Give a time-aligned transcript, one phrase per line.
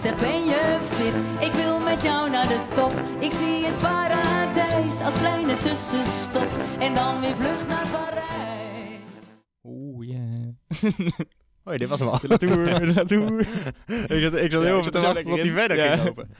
[0.00, 1.46] Zeg, ben je fit?
[1.48, 2.92] Ik wil met jou naar de top.
[3.18, 6.48] Ik zie het paradijs als kleine tussenstop.
[6.78, 8.98] En dan weer vlucht naar Parijs.
[9.64, 10.88] Oeh, yeah.
[11.64, 12.18] Hoi, dit was hem al.
[12.20, 13.40] De Latour, de Latour.
[14.16, 15.52] ik zat, ik zat Ja, heel even te wachten tot hij in.
[15.52, 15.92] verder Ja.
[15.96, 16.30] ging lopen.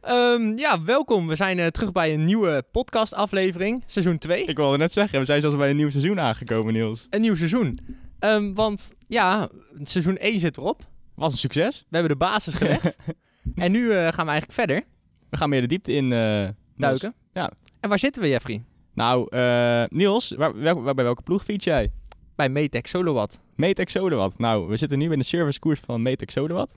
[0.00, 1.26] Ehm, ja, welkom.
[1.26, 4.44] We zijn eh, terug bij een nieuwe podcastaflevering, seizoen 2.
[4.44, 7.06] Ik wilde net zeggen, we zijn zelfs bij een nieuw seizoen aangekomen, Niels.
[7.10, 7.78] Een nieuw seizoen.
[8.18, 9.48] Ehm, want ja,
[9.82, 10.82] seizoen 1 zit erop.
[11.16, 11.78] Was een succes.
[11.88, 12.96] We hebben de basis gelegd.
[13.54, 14.84] en nu eh, gaan we eigenlijk verder
[15.30, 17.14] We gaan meer de diepte in eh, duiken.
[17.32, 17.50] Ja.
[17.80, 18.64] En waar zitten we, Jeffrey?
[18.94, 20.54] Nou, eh, Niels, waar,
[20.94, 21.92] bij welke ploeg fiets jij?
[22.34, 23.40] Bij Metec Solowat.
[23.54, 24.38] Metex Sodewat.
[24.38, 26.74] Nou, we zitten nu in de servicekoers van Metex Sodewat.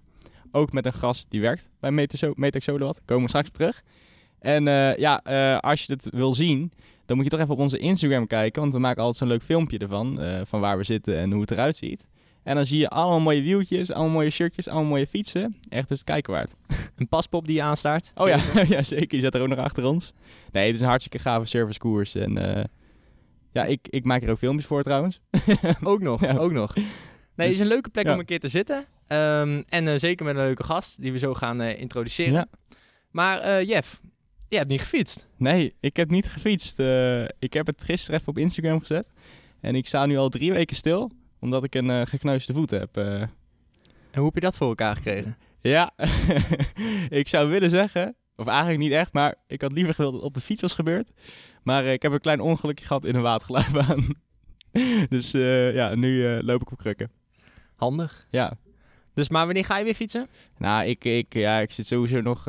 [0.52, 3.02] Ook met een gast die werkt bij Metex So- Metex Sodewat.
[3.06, 3.84] Komen we straks op terug.
[4.40, 4.64] En
[4.98, 5.16] ja,
[5.60, 6.72] als je het wil zien,
[7.06, 8.62] dan moet je toch even op onze Instagram kijken.
[8.62, 10.20] Want we maken altijd zo'n leuk filmpje ervan.
[10.46, 12.08] van waar we zitten en hoe het eruit ziet.
[12.50, 15.56] En dan zie je allemaal mooie wieltjes, allemaal mooie shirtjes, allemaal mooie fietsen.
[15.70, 16.54] Echt is het kijken waard.
[16.96, 18.12] Een paspop die je aanstaart.
[18.16, 18.40] Oh ja,
[18.76, 19.08] ja, zeker.
[19.08, 20.14] Die zit er ook nog achter ons.
[20.52, 22.16] Nee, het is een hartstikke gave servicekoers.
[22.16, 22.64] En eh,
[23.52, 25.22] ja, ik, ik maak er ook filmpjes voor trouwens.
[25.84, 26.38] Ook nog, Ja.
[26.38, 26.76] ook nog.
[26.76, 26.86] Nee,
[27.36, 28.14] het is een leuke plek ja.
[28.14, 28.86] om een keer te zitten.
[29.08, 32.34] Ehm, en eh, zeker met een leuke gast die we zo gaan eh, introduceren.
[32.34, 32.48] Ja.
[33.12, 34.02] Maar Jeff,
[34.48, 35.28] je hebt niet gefietst.
[35.38, 36.80] Nee, ik heb niet gefietst.
[37.40, 39.08] Ik heb het gisteren even op Instagram gezet.
[39.62, 42.98] En ik sta nu al drie weken stil, omdat ik een eh, gekneusde voet heb.
[42.98, 43.30] Eh, En
[44.16, 45.38] hoe heb je dat voor elkaar gekregen?
[45.62, 45.92] ja,
[47.10, 50.30] ik zou willen zeggen, of eigenlijk niet echt, maar ik had liever gewild dat het
[50.30, 51.12] op de fiets was gebeurd.
[51.64, 54.08] Maar eh, ik heb een klein ongelukje gehad in een waterglijbaan.
[55.10, 55.32] dus
[55.74, 57.12] ja, nu loop ik op krukken.
[57.76, 58.28] Handig.
[58.30, 58.54] Ja,
[59.14, 60.28] Dus maar wanneer ga je weer fietsen?
[60.58, 62.44] nou, ik, ik, ja, ik zit sowieso nog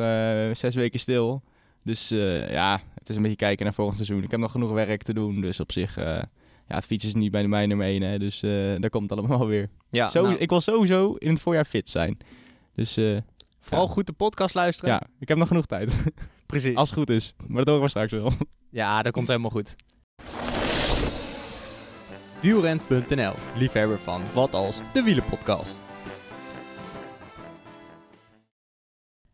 [0.56, 1.42] zes weken stil.
[1.84, 2.08] Dus
[2.48, 4.22] ja, het is een beetje kijken naar volgend seizoen.
[4.24, 5.98] Ik heb nog genoeg werk te doen, dus op zich...
[6.70, 9.18] ja, het fietsen is niet bij mij nummer één, hè, dus eh, daar komt het
[9.18, 9.68] allemaal weer.
[9.90, 12.16] Ja, Zo, nou, Ik wil sowieso in het voorjaar fit zijn.
[12.74, 13.16] Dus eh,
[13.60, 13.92] vooral ja.
[13.92, 14.90] goed de podcast luisteren.
[14.94, 16.04] ja, ik heb nog genoeg tijd.
[16.46, 16.74] precies.
[16.74, 17.34] Als het goed is.
[17.46, 18.32] Maar dat horen we straks wel.
[18.70, 19.74] Ja, dat komt helemaal goed.
[22.40, 25.80] Wielrent.nl, liefhebber van Wat Als, de wielenpodcast.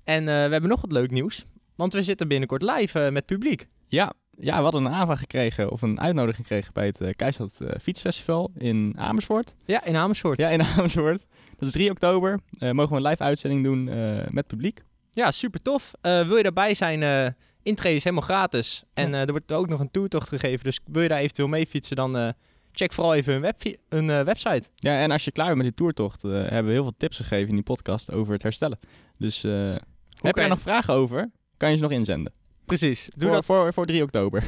[0.04, 1.44] En eh, we hebben nog wat leuk nieuws.
[1.74, 3.68] Want we zitten binnenkort live met publiek.
[3.88, 8.50] Ja, ja, we hadden een aanvraag gekregen, of een uitnodiging gekregen bij het uh, Fietsfestival
[8.56, 9.54] in Amersfoort.
[9.64, 10.38] Ja, in Amersfoort.
[10.38, 11.26] Ja, in Amersfoort.
[11.56, 12.40] Dat is 3 oktober.
[12.58, 13.84] Eh, mogen we een live uitzending doen
[14.30, 14.82] met publiek.
[15.12, 15.90] Ja, super tof.
[16.00, 17.34] Wil je daarbij zijn?
[17.62, 18.84] intree is helemaal gratis.
[18.94, 20.64] En er wordt ook nog een toertocht gegeven.
[20.64, 22.34] Dus wil je daar eventueel mee fietsen, dan
[22.76, 23.54] check vooral even
[23.88, 24.68] hun, eh, website.
[24.74, 27.48] Ja, en als je klaar bent met die toertocht, hebben we heel veel tips gegeven
[27.48, 28.78] in die podcast over het herstellen.
[29.18, 32.32] Dus heb je er nog vragen over, kan je ze nog inzenden.
[32.66, 33.08] Precies.
[33.16, 34.44] Doe voor, dat Voor, voor 3 oktober.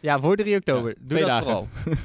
[0.00, 0.88] Ja, voor 3 oktober.
[0.88, 1.44] Ja, Doe twee dat dagen.
[1.44, 1.68] vooral.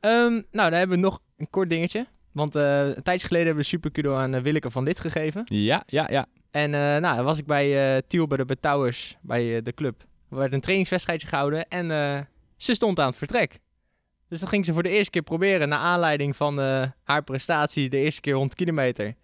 [0.00, 2.06] Ehm, nou, dan hebben we nog een kort dingetje.
[2.32, 5.42] Want eh, een tijdje geleden hebben we Supercudo aan uh, Willeke van Dit gegeven.
[5.44, 6.26] Ja, ja, ja.
[6.50, 9.72] En eh, nou, dan was ik bij uh, Tiel bij de Betouwers, bij uh, de
[9.74, 10.00] club.
[10.30, 12.20] Er werd een trainingswedstrijdje gehouden en uh,
[12.56, 13.58] ze stond aan het vertrek.
[14.28, 17.88] Dus dat ging ze voor de eerste keer proberen, naar aanleiding van uh, haar prestatie
[17.88, 19.14] de eerste keer 100 kilometer.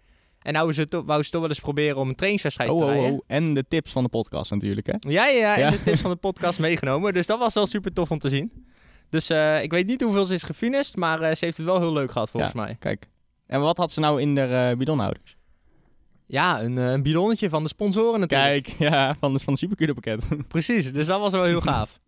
[0.41, 2.83] En nou ze to- wou ze toch wel eens proberen om een trainingswedstrijd Oh, te
[2.85, 3.11] oh, rijden.
[3.11, 3.19] oh.
[3.27, 4.93] En de tips van de podcast natuurlijk, hè?
[4.99, 5.69] Ja, ja, ja, en Ja.
[5.71, 7.13] de tips van de podcast meegenomen.
[7.13, 8.65] Dus dat was wel super tof om te zien.
[9.09, 11.79] Dus eh, ik weet niet hoeveel ze is gefinist, maar eh, ze heeft het wel
[11.79, 12.75] heel leuk gehad volgens mij.
[12.79, 13.09] Kijk.
[13.47, 15.35] En wat had ze nou in de eh, bidonhouders?
[16.25, 18.63] Ja, een, een bidonnetje van de sponsoren natuurlijk.
[18.63, 20.23] Kijk, ja, van, de, van het pakket.
[20.47, 21.99] Precies, dus dat was wel heel gaaf.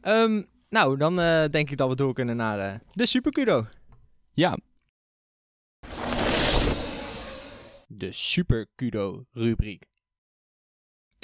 [0.00, 1.16] Ehm, nou, dan
[1.50, 3.66] denk ik dat we door kunnen naar de Supercudo.
[4.32, 4.56] ja,
[7.94, 9.84] De Supercudo rubriek.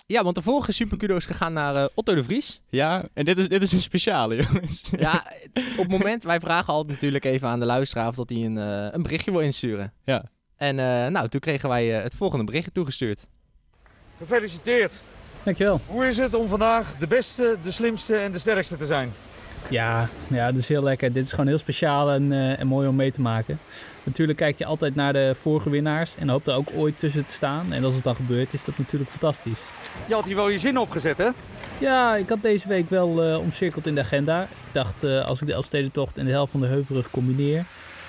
[0.06, 2.61] Ja, want de vorige Supercudo is gegaan naar eh, Otto de Vries.
[2.69, 4.83] ja, en dit is, dit is een speciale, jongens.
[4.99, 8.39] Ja, op het moment, wij vragen altijd natuurlijk even aan de luisteraar of dat hij
[8.39, 9.92] een, eh, een berichtje wil insturen.
[10.04, 10.25] Ja.
[10.57, 13.27] En eh, nou, toen kregen wij het volgende berichtje toegestuurd.
[14.19, 15.03] Gefeliciteerd.
[15.42, 15.81] Dankjewel.
[15.87, 19.13] Hoe is het om vandaag de beste, de slimste en de sterkste te zijn?
[19.71, 21.13] Ja, ja, dat is heel lekker.
[21.13, 23.59] Dit is gewoon heel speciaal en, eh, en mooi om mee te maken.
[24.09, 27.33] Natuurlijk kijk je altijd naar de vorige winnaars en hoopt er ook ooit tussen te
[27.33, 27.72] staan.
[27.72, 29.60] En als het dan gebeurt, is dat natuurlijk fantastisch.
[30.07, 31.28] Je had hier wel je zin opgezet, hè?
[31.78, 34.43] Ja, ik had deze week wel eh, omcirkeld in de agenda.
[34.43, 37.65] Ik dacht, eh, als ik de Elfstedentocht en de helft van de Heuvelrug combineer,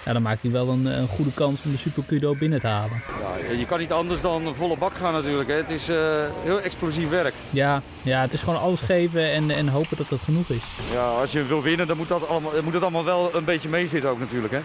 [0.10, 2.68] ja, dan maakt hij wel een, een goede kans om de Super Cudo binnen te
[2.68, 3.02] halen.
[3.22, 5.50] Ja, je kan niet anders dan volle bak gaan natuurlijk.
[5.50, 5.56] Hè.
[5.56, 5.98] Het is eh,
[6.44, 7.34] heel explosief werk.
[7.50, 10.64] Ja, ja, het is gewoon alles geven en, en hopen dat het genoeg is.
[10.94, 13.70] Ja, als je wil winnen, dan moet, dat allemaal, moet het allemaal wel een beetje
[13.70, 14.54] meezitten ook natuurlijk.
[14.54, 14.60] Hè.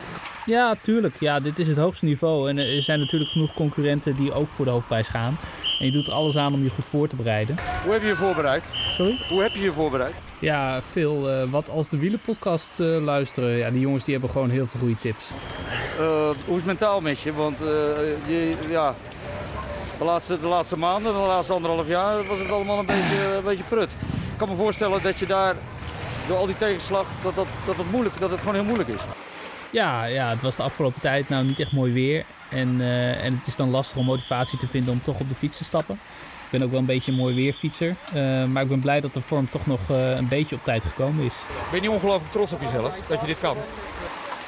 [0.46, 1.16] Ja, tuurlijk.
[1.20, 2.48] Ja, dit is het hoogste niveau.
[2.48, 5.36] En er zijn natuurlijk genoeg concurrenten die ook voor de hoofdprijs gaan.
[5.78, 7.56] En je doet er alles aan om je goed voor te bereiden.
[7.84, 8.64] Hoe heb je je voorbereid?
[8.92, 9.18] Sorry?
[9.28, 10.14] Hoe heb je je voorbereid?
[10.38, 11.30] Ja, veel.
[11.30, 13.50] eh, wat als de wielenpodcast eh, luisteren.
[13.56, 15.30] Ja, die jongens die hebben gewoon heel veel goede tips.
[15.98, 17.32] Eh, hoe is het mentaal met je?
[17.32, 17.58] Want
[18.26, 18.94] je, ja,
[19.98, 23.44] de, laatste, de laatste maanden, de laatste anderhalf jaar was het allemaal een beetje, een
[23.44, 23.90] beetje prut.
[24.32, 25.54] Ik kan me voorstellen dat je daar
[26.28, 29.00] door al die tegenslag, dat, dat, dat, het, moeilijk, dat het gewoon heel moeilijk is.
[29.70, 32.24] Ja, ja, het was de afgelopen tijd nou niet echt mooi weer.
[32.54, 35.34] En, eh, en het is dan lastig om motivatie te vinden om toch op de
[35.34, 35.94] fiets te stappen.
[36.44, 37.96] Ik ben ook wel een beetje een mooi weerfietser.
[38.12, 40.84] eh, maar ik ben blij dat de vorm toch nog eh, een beetje op tijd
[40.84, 41.34] gekomen is.
[41.70, 43.56] Ben je niet ongelooflijk trots op jezelf dat je dit kan?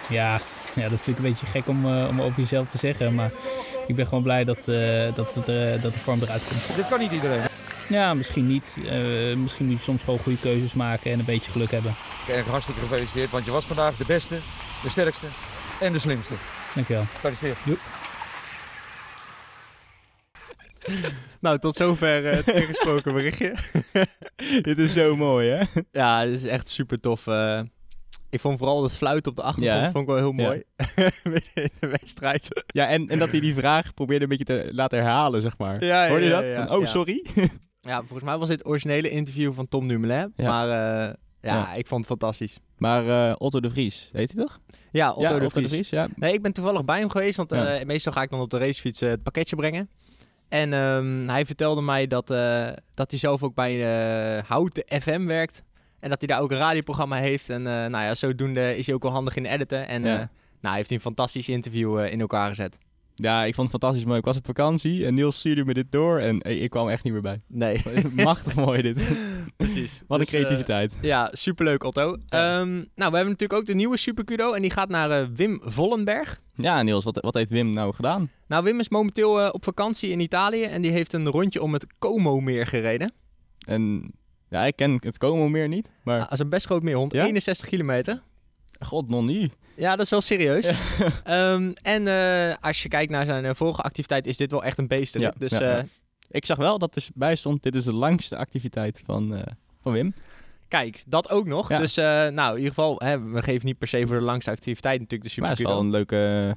[0.08, 0.40] Ja,
[0.74, 3.14] ja dat vind ik een beetje gek om, om over jezelf te zeggen.
[3.14, 3.30] Maar
[3.86, 4.64] ik ben gewoon blij dat,
[5.14, 6.76] dat, het, dat de vorm eruit komt.
[6.76, 7.40] Dit kan niet iedereen.
[7.88, 8.76] Ja, misschien niet.
[9.36, 11.94] Misschien moet je soms gewoon goede keuzes maken en een beetje geluk hebben.
[12.28, 14.38] Erg hartstikke gefeliciteerd, want je was vandaag de beste,
[14.82, 15.26] de sterkste
[15.80, 16.34] en de slimste.
[16.74, 17.04] Dankjewel.
[17.14, 17.58] Gefeliciteerd.
[21.40, 23.54] Nou, tot zover eh, het ingesproken berichtje.
[24.62, 25.64] Dit is zo mooi, hè?
[25.92, 27.26] Ja, dit is echt super tof.
[27.26, 27.60] eh.
[28.30, 30.46] ik vond vooral dat fluiten op de achtergrond Ja, vond ik wel heel Ja.
[30.46, 30.62] mooi.
[31.32, 32.64] Midden in de wedstrijd.
[32.66, 35.84] Ja, en, en dat hij die vraag probeerde een beetje te laten herhalen, zeg maar.
[35.84, 36.50] Ja, ja, Hoorde je ja, dat?
[36.50, 36.86] ja, Van, oh, ja.
[36.86, 37.24] sorry.
[37.80, 40.32] Ja, volgens mij was dit het originele interview van Tom Dumoulin.
[40.36, 40.48] Ja.
[40.50, 41.74] Maar eh, ja, Ja.
[41.74, 42.58] ik vond het fantastisch.
[42.78, 44.60] Maar Otto de Vries, heet hij toch?
[44.90, 45.90] Ja, Otto, ja, de, Vries.
[45.90, 46.08] ja.
[46.14, 47.80] Nee, ik ben toevallig bij hem geweest, want Ja.
[47.84, 49.88] meestal ga ik dan op de racefiets het pakketje brengen.
[50.48, 53.74] En ehm, hij vertelde mij dat, eh, dat hij zelf ook bij
[54.36, 55.62] eh, Houten FM werkt.
[56.00, 57.50] En dat hij daar ook een radioprogramma heeft.
[57.50, 59.88] En eh, nou ja, zodoende is hij ook wel handig in editen.
[59.88, 60.16] En Ja.
[60.16, 60.28] nou,
[60.60, 62.78] hij heeft een fantastisch interview in elkaar gezet.
[63.18, 64.18] Ja, ik vond het fantastisch mooi.
[64.18, 67.12] Ik was op vakantie en Niels stuurde me dit door en ik kwam echt niet
[67.12, 67.40] meer bij.
[67.46, 67.82] Nee,
[68.24, 69.08] Machtig mooi dit.
[69.56, 70.02] precies.
[70.06, 70.92] Wat een Dus, eh, creativiteit.
[71.00, 72.16] Ja, superleuk Otto.
[72.28, 75.60] Ehm, nou, we hebben natuurlijk ook de nieuwe Supercudo en die gaat naar eh, Wim
[75.64, 76.40] Vollenberg.
[76.54, 78.30] Ja, Niels, wat, wat heeft Wim nou gedaan?
[78.46, 81.72] Nou, Wim is momenteel eh, op vakantie in Italië en die heeft een rondje om
[81.72, 83.12] het Como-meer gereden.
[83.66, 84.12] En
[84.48, 86.94] ja, ik ken het Como meer niet, maar Ah, dat is een best groot meer,
[86.96, 88.22] 161 kilometer.
[88.78, 89.52] God, nog niet.
[89.76, 90.66] Ja, dat is wel serieus.
[91.24, 94.78] Ehm, en eh, als je kijkt naar zijn eh, vorige activiteit, is dit wel echt
[94.78, 95.18] een beest.
[95.18, 95.84] Ja, dus ja, eh.
[96.30, 99.44] Ik zag wel dat er bij stond, dit is de langste activiteit van,
[99.82, 100.14] van Wim.
[100.68, 101.68] kijk, dat ook nog.
[101.68, 105.00] Dus nou, in ieder geval, hè, we geven niet per se voor de langste activiteit
[105.00, 106.56] natuurlijk de Maar het is wel een leuke,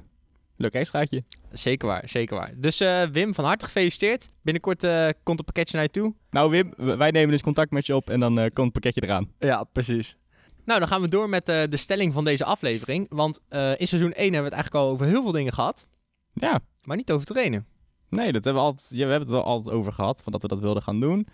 [0.56, 1.24] leuk extraatje.
[1.52, 2.52] Zeker waar, zeker waar.
[2.56, 2.78] Dus
[3.12, 4.30] Wim, van harte gefeliciteerd.
[4.42, 4.80] Binnenkort
[5.22, 6.14] komt een pakketje naar je toe.
[6.30, 9.32] Nou Wim, wij nemen dus contact met je op en dan komt het pakketje eraan.
[9.38, 10.16] Ja, precies.
[10.64, 13.06] Nou, dan gaan we door met eh, de stelling van deze aflevering.
[13.08, 15.86] Want eh, in seizoen 1 hebben we het eigenlijk al over heel veel dingen gehad.
[16.32, 17.66] Ja, Maar niet over trainen.
[18.08, 20.42] nee, dat hebben we, altijd, ja, we hebben het wel altijd over gehad, van dat
[20.42, 21.26] we dat wilden gaan doen.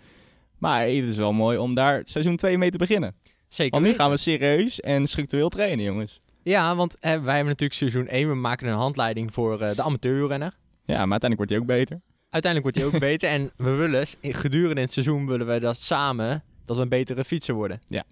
[0.57, 3.15] Maar het is wel mooi om daar seizoen 2 mee te beginnen.
[3.47, 4.03] Zeker Want nu weten.
[4.03, 6.19] gaan we serieus en structureel trainen, jongens.
[6.43, 8.27] Ja, want eh, wij hebben natuurlijk seizoen 1.
[8.27, 10.53] We maken een handleiding voor eh, de amateurrenner.
[10.85, 12.01] Ja, maar uiteindelijk wordt hij ook beter.
[12.29, 13.29] Uiteindelijk wordt hij ook beter.
[13.29, 17.55] En we willen, gedurende het seizoen willen we dat samen, dat we een betere fietser
[17.55, 17.79] worden.
[17.87, 18.03] Ja.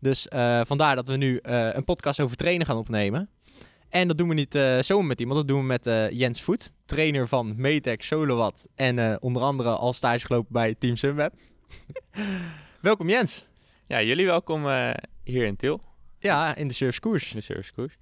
[0.00, 3.30] Dus eh, vandaar dat we nu eh, een podcast over trainen gaan opnemen.
[3.88, 5.84] En dat doen we niet eh zomaar met iemand, dat doen we met
[6.16, 8.66] Jens Voet, trainer van Metec Solowat.
[8.74, 11.34] En onder andere al stage gelopen bij Team Sunweb.
[12.80, 13.46] Welkom Jens.
[13.86, 14.64] Ja, jullie welkom
[15.24, 15.80] hier in Til,
[16.18, 17.30] Ja, in de Surfs Koers.
[17.30, 17.96] in de servicekoers.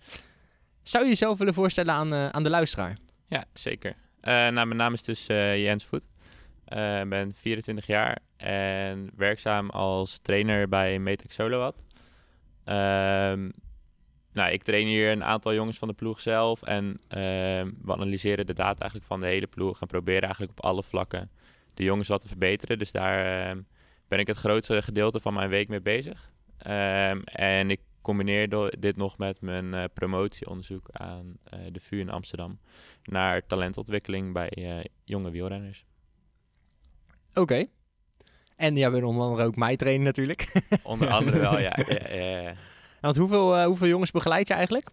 [0.82, 2.96] Zou je jezelf willen voorstellen aan, aan de luisteraar?
[3.29, 3.96] Ja, zeker.
[4.20, 6.06] Nou, mijn naam is dus Jens Voet.
[6.65, 11.82] Ik ben 24 jaar en werkzaam als trainer bij Metec Solowat.
[12.65, 13.48] Ehm
[14.32, 18.46] nou, ik train hier een aantal jongens van de ploeg zelf en ehm, we analyseren
[18.46, 21.31] de data eigenlijk van de hele ploeg en proberen eigenlijk op alle vlakken
[21.74, 22.79] de jongens wat te verbeteren.
[22.79, 23.60] Dus daar ehm,
[24.08, 26.32] ben ik het grootste gedeelte van mijn week mee bezig.
[27.24, 28.48] En ik combineer
[28.79, 32.58] dit nog met mijn eh, promotieonderzoek aan eh, de VU in Amsterdam
[33.05, 35.84] naar talentontwikkeling bij eh, jonge wielrenners.
[37.34, 37.67] Oké.
[38.56, 40.53] En jij bent onder andere ook mij trainen natuurlijk.
[40.82, 41.79] Onder andere wel, ja.
[41.89, 42.55] ja, ja, ja.
[43.01, 44.89] Want hoeveel, eh, hoeveel jongens begeleid je eigenlijk?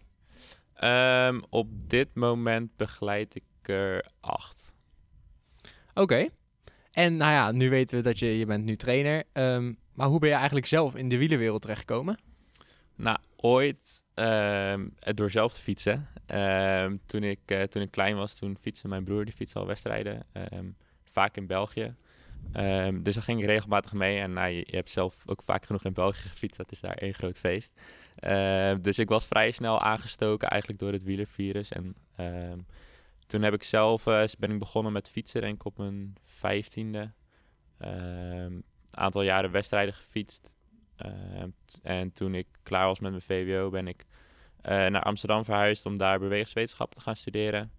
[0.74, 4.74] Ehm, op dit moment begeleid ik er acht.
[5.94, 6.28] Oké.
[6.90, 9.24] En nou ja, nu weten we dat je, je bent nu trainer.
[9.32, 12.18] Ehm, maar hoe ben je eigenlijk zelf in de wielenwereld terechtgekomen?
[12.96, 16.08] Nou, ooit ehm, door zelf te fietsen.
[17.06, 20.26] Toen, ik, eh, toen ik klein was, toen fietste mijn broer, die fietste al wedstrijden.
[21.04, 21.94] vaak in België.
[22.52, 24.18] Ehm, dus daar ging ik regelmatig mee.
[24.18, 26.56] En nou, je, hebt zelf ook vaak genoeg in België gefietst.
[26.56, 27.80] Dat is daar één groot feest.
[28.14, 31.72] Ehm, dus ik was vrij snel aangestoken eigenlijk door het wielervirus.
[31.72, 32.58] En ehm,
[33.26, 37.10] toen heb ik zelf, eh, ben ik begonnen met fietsen, denk ik op mijn vijftiende.
[37.78, 40.54] Een aantal jaren wedstrijden gefietst.
[41.82, 44.06] En toen ik klaar was met mijn VWO ben ik
[44.62, 47.72] eh, naar Amsterdam verhuisd om daar bewegingswetenschappen te gaan studeren.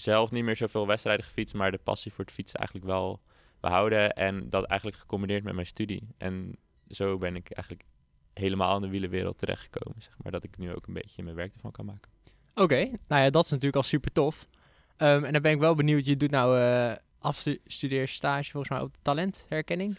[0.00, 3.20] Zelf niet meer zoveel wedstrijden gefietst, maar de passie voor het fietsen eigenlijk wel
[3.60, 4.12] behouden.
[4.12, 6.08] En dat eigenlijk gecombineerd met mijn studie.
[6.18, 6.56] En
[6.88, 7.88] zo ben ik eigenlijk
[8.34, 10.02] helemaal in de wielenwereld terechtgekomen.
[10.02, 12.10] Zeg maar dat ik nu ook een beetje mijn werk ervan kan maken.
[12.54, 14.48] Oké, nou ja, dat is natuurlijk al super tof.
[14.96, 18.94] Ehm, en dan ben ik wel benieuwd, je doet nou eh afstudeerstage volgens mij op
[19.02, 19.96] talentherkenning.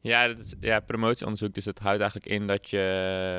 [0.00, 1.54] Ja, dat is ja, promotieonderzoek.
[1.54, 2.78] Dus dat houdt eigenlijk in dat je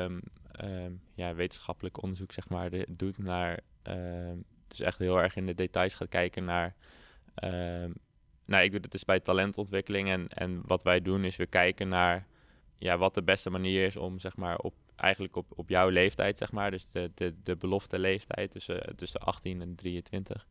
[0.08, 0.18] ehm,
[0.66, 3.60] ehm, ja, wetenschappelijk onderzoek zeg maar, de- doet naar...
[4.68, 6.74] dus echt heel erg in de details gaat kijken naar...
[7.34, 7.90] ehm,
[8.44, 10.08] nou, ik doe het dus bij talentontwikkeling.
[10.08, 12.26] En, en wat wij doen is we kijken naar
[12.78, 16.38] ja, wat de beste manier is om zeg maar, op, eigenlijk op, op jouw leeftijd,
[16.38, 20.46] zeg maar, dus de, de, de belofte leeftijd tussen, tussen 18 en 23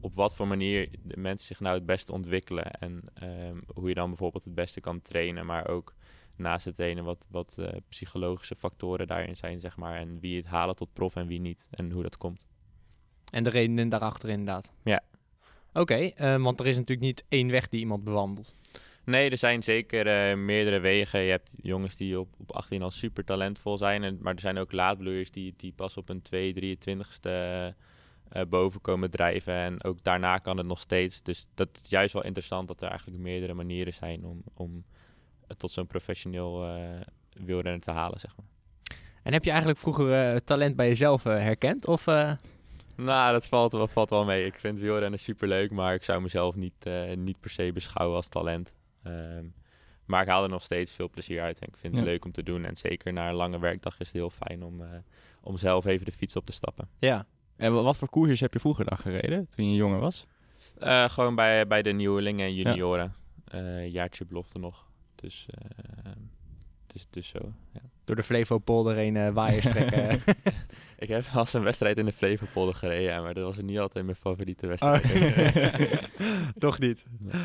[0.00, 2.70] op wat voor manier de mensen zich nou het beste ontwikkelen.
[2.70, 5.94] En ehm, hoe je dan bijvoorbeeld het beste kan trainen, maar ook
[6.36, 9.96] naast het trainen wat, wat eh, psychologische factoren daarin zijn, zeg maar.
[9.96, 11.68] En wie het halen tot prof en wie niet.
[11.70, 12.46] En hoe dat komt.
[13.30, 14.72] En de redenen daarachter inderdaad.
[14.84, 15.02] Ja.
[15.72, 18.56] Oké, eh, want er is natuurlijk niet één weg die iemand bewandelt.
[19.04, 21.20] Nee, er zijn zeker eh, meerdere wegen.
[21.20, 24.02] Je hebt jongens die op, op 18 al super talentvol zijn.
[24.02, 28.80] En, maar er zijn ook laadbloeiers die, die pas op een 2, 23ste eh, boven
[28.80, 29.54] komen drijven.
[29.54, 31.22] En ook daarna kan het nog steeds.
[31.22, 34.84] Dus dat is juist wel interessant dat er eigenlijk meerdere manieren zijn om, om
[35.46, 37.00] het tot zo'n professioneel eh
[37.44, 38.46] wielrenner te halen, zeg maar.
[39.22, 41.86] En heb je eigenlijk vroeger talent bij jezelf herkend?
[41.86, 42.06] Of,
[43.04, 44.44] Nou, dat valt wel, valt wel mee.
[44.46, 48.28] Ik vind wielrennen superleuk, maar ik zou mezelf niet, eh, niet per se beschouwen als
[48.28, 48.74] talent.
[49.02, 49.44] Ehm,
[50.04, 52.10] maar ik haal er nog steeds veel plezier uit en ik vind het Ja.
[52.10, 52.64] leuk om te doen.
[52.64, 54.88] En zeker na een lange werkdag is het heel fijn om, eh,
[55.42, 56.88] om zelf even de fiets op te stappen.
[56.98, 57.26] ja.
[57.56, 60.26] En wa- wat voor koersjes heb je vroeger dan gereden, toen je jonger was?
[60.78, 63.14] Eh, gewoon bij, bij de nieuwelingen en junioren.
[63.44, 64.86] Eh jaartje belofte nog.
[65.14, 66.10] Dus, eh,
[66.92, 67.38] dus, dus zo,
[67.72, 67.80] ja.
[68.04, 70.20] door de Flevopolder heen eh waaiers trekken.
[70.98, 74.04] Ik heb eens een wedstrijd in de Flevopolder gereden, ja, maar dat was niet altijd
[74.04, 74.98] mijn favoriete Oh.
[75.00, 76.08] wedstrijd.
[76.58, 77.04] Toch niet.
[77.18, 77.40] Nee.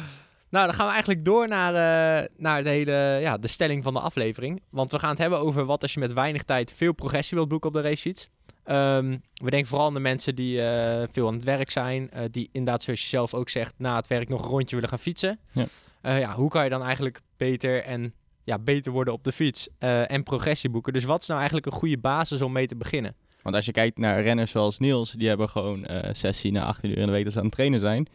[0.49, 3.93] Nou, dan gaan we eigenlijk door naar, eh, naar de hele ja, de stelling van
[3.93, 4.61] de aflevering.
[4.69, 7.49] Want we gaan het hebben over wat als je met weinig tijd veel progressie wilt
[7.49, 8.29] boeken op de racefiets.
[8.63, 12.09] Ehm, we denken vooral aan de mensen die eh, veel aan het werk zijn.
[12.31, 14.99] die inderdaad, zoals je zelf ook zegt, na het werk nog een rondje willen gaan
[14.99, 15.39] fietsen.
[15.51, 15.65] Ja.
[16.01, 20.11] Ja, hoe kan je dan eigenlijk beter en ja, beter worden op de fiets eh,
[20.11, 20.93] en progressie boeken?
[20.93, 23.15] Dus wat is nou eigenlijk een goede basis om mee te beginnen?
[23.41, 26.89] Want als je kijkt naar renners zoals Niels, die hebben gewoon eh 16 à 18
[26.89, 28.07] uur in de week dat ze aan het trainen zijn.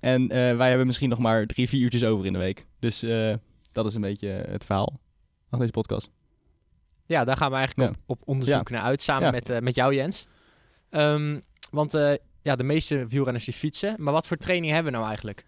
[0.00, 2.66] En eh, wij hebben misschien nog maar drie, vier uurtjes over in de week.
[2.78, 3.34] Dus eh,
[3.72, 5.00] dat is een beetje het verhaal
[5.50, 6.10] van deze podcast.
[7.06, 7.96] Ja, daar gaan we eigenlijk Ja.
[8.06, 9.30] op, op onderzoek naar uit, samen Ja.
[9.30, 10.26] met, met jou Jens.
[10.90, 11.40] Ehm,
[11.70, 11.92] want
[12.42, 13.94] ja, de meeste wielrenners die fietsen.
[13.98, 15.44] Maar wat voor training hebben we nou eigenlijk?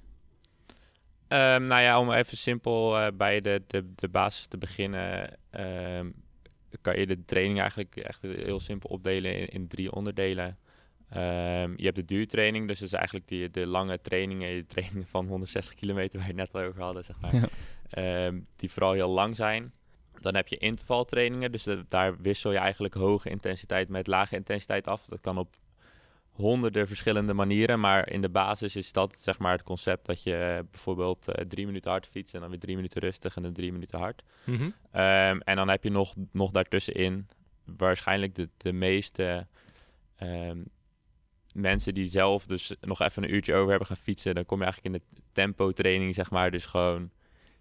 [1.29, 6.11] Ehm, nou ja, om even simpel eh, bij de, de, de basis te beginnen, ehm,
[6.81, 10.59] kan je de training eigenlijk echt heel simpel opdelen in, in drie onderdelen.
[11.11, 15.07] Ehm, je hebt de duurtraining, dus dat is eigenlijk die, de lange trainingen, de trainingen
[15.07, 17.35] van 160 kilometer waar je het net over hadden, zeg maar.
[17.35, 17.49] Ja.
[18.57, 19.73] Die vooral heel lang zijn.
[20.21, 25.05] Dan heb je intervaltrainingen, dus daar wissel je eigenlijk hoge intensiteit met lage intensiteit af.
[25.05, 25.57] Dat kan op
[26.37, 30.35] honderden verschillende manieren, maar in de basis is dat zeg maar het concept dat je
[30.35, 33.53] eh, bijvoorbeeld eh, drie minuten hard fietst en dan weer drie minuten rustig en dan
[33.53, 34.23] drie minuten hard.
[34.91, 37.29] Ehm, en dan heb je nog, nog daartussenin
[37.65, 39.47] waarschijnlijk de, de meeste
[40.17, 40.59] ehm,
[41.55, 44.35] mensen die zelf dus nog even een uurtje over hebben gaan fietsen.
[44.35, 46.51] Dan kom je eigenlijk in de tempo training, zeg maar.
[46.51, 47.11] Dus gewoon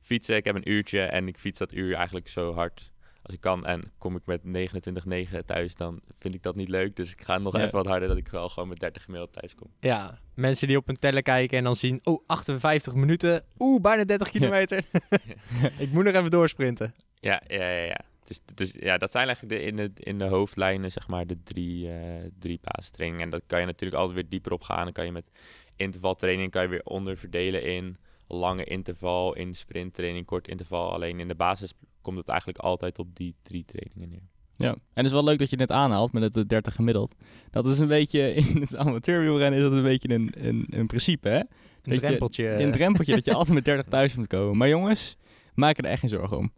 [0.01, 0.35] fietsen.
[0.35, 2.91] Ik heb een uurtje en ik fiets dat uur eigenlijk zo hard
[3.25, 3.65] als ik kan.
[3.65, 6.95] En kom ik met 29,9 thuis, dan vind ik dat niet leuk.
[6.95, 9.55] Dus ik ga nog even wat harder, dat ik wel gewoon met 30 gemiddeld thuis
[9.55, 9.71] kom.
[9.79, 12.01] Ja, mensen die op hun teller kijken en dan zien...
[12.03, 13.43] Oh, 58 minuten.
[13.59, 14.83] Oeh, bijna 30 kilometer.
[15.77, 16.93] Ik moet nog even doorsprinten.
[17.19, 17.83] Ja, ja, ja.
[17.83, 18.01] ja.
[18.25, 21.43] Dus, dus ja, dat zijn eigenlijk de, in, de, in de hoofdlijnen, zeg maar, de
[21.43, 23.23] drie, eh drie basistrainingen.
[23.23, 24.83] En dat kan je natuurlijk altijd weer dieper op gaan.
[24.83, 25.31] Dan kan je met
[25.75, 30.93] intervaltraining kan je weer onderverdelen in lange interval, in sprinttraining, kort interval.
[30.93, 31.73] Alleen in de basis
[32.05, 34.27] komt het eigenlijk altijd op die drie trainingen neer.
[34.57, 36.75] Ja, en het is wel leuk dat je het net aanhaalt met het eh, 30
[36.75, 37.15] gemiddeld.
[37.51, 41.29] Dat is een beetje, in het amateurwielrennen is dat een beetje een, een, een principe,
[41.29, 41.35] hè?
[41.39, 41.47] Een
[41.81, 42.47] Dat je- drempeltje.
[42.63, 44.57] Een drempeltje dat je altijd met 30 thuis moet komen.
[44.57, 45.17] Maar jongens,
[45.53, 46.51] maak er echt geen zorgen om.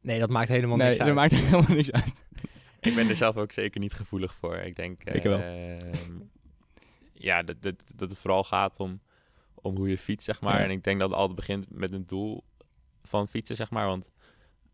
[0.00, 1.08] nee, dat maakt helemaal nee, niks uit.
[1.08, 2.24] dat maakt helemaal niks uit.
[2.80, 4.56] Ik ben er zelf ook zeker niet gevoelig voor.
[4.56, 5.38] Ik denk Ik wel.
[5.38, 6.10] ehm,
[7.12, 9.00] ja, dat, dat, dat het vooral gaat om,
[9.54, 10.58] om hoe je fietst, zeg maar.
[10.58, 10.64] Ja.
[10.64, 12.44] En ik denk dat het altijd begint met een doel
[13.02, 13.86] van fietsen, zeg maar.
[13.86, 14.10] Want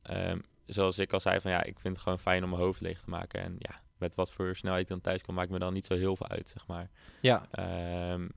[0.09, 2.81] ehm, zoals ik al zei, van ja, ik vind het gewoon fijn om mijn hoofd
[2.81, 3.43] leeg te maken.
[3.43, 5.95] En ja, met wat voor snelheid ik dan thuis kom, maakt me dan niet zo
[5.95, 6.91] heel veel uit, zeg maar.
[7.21, 8.29] Ja, Ehm,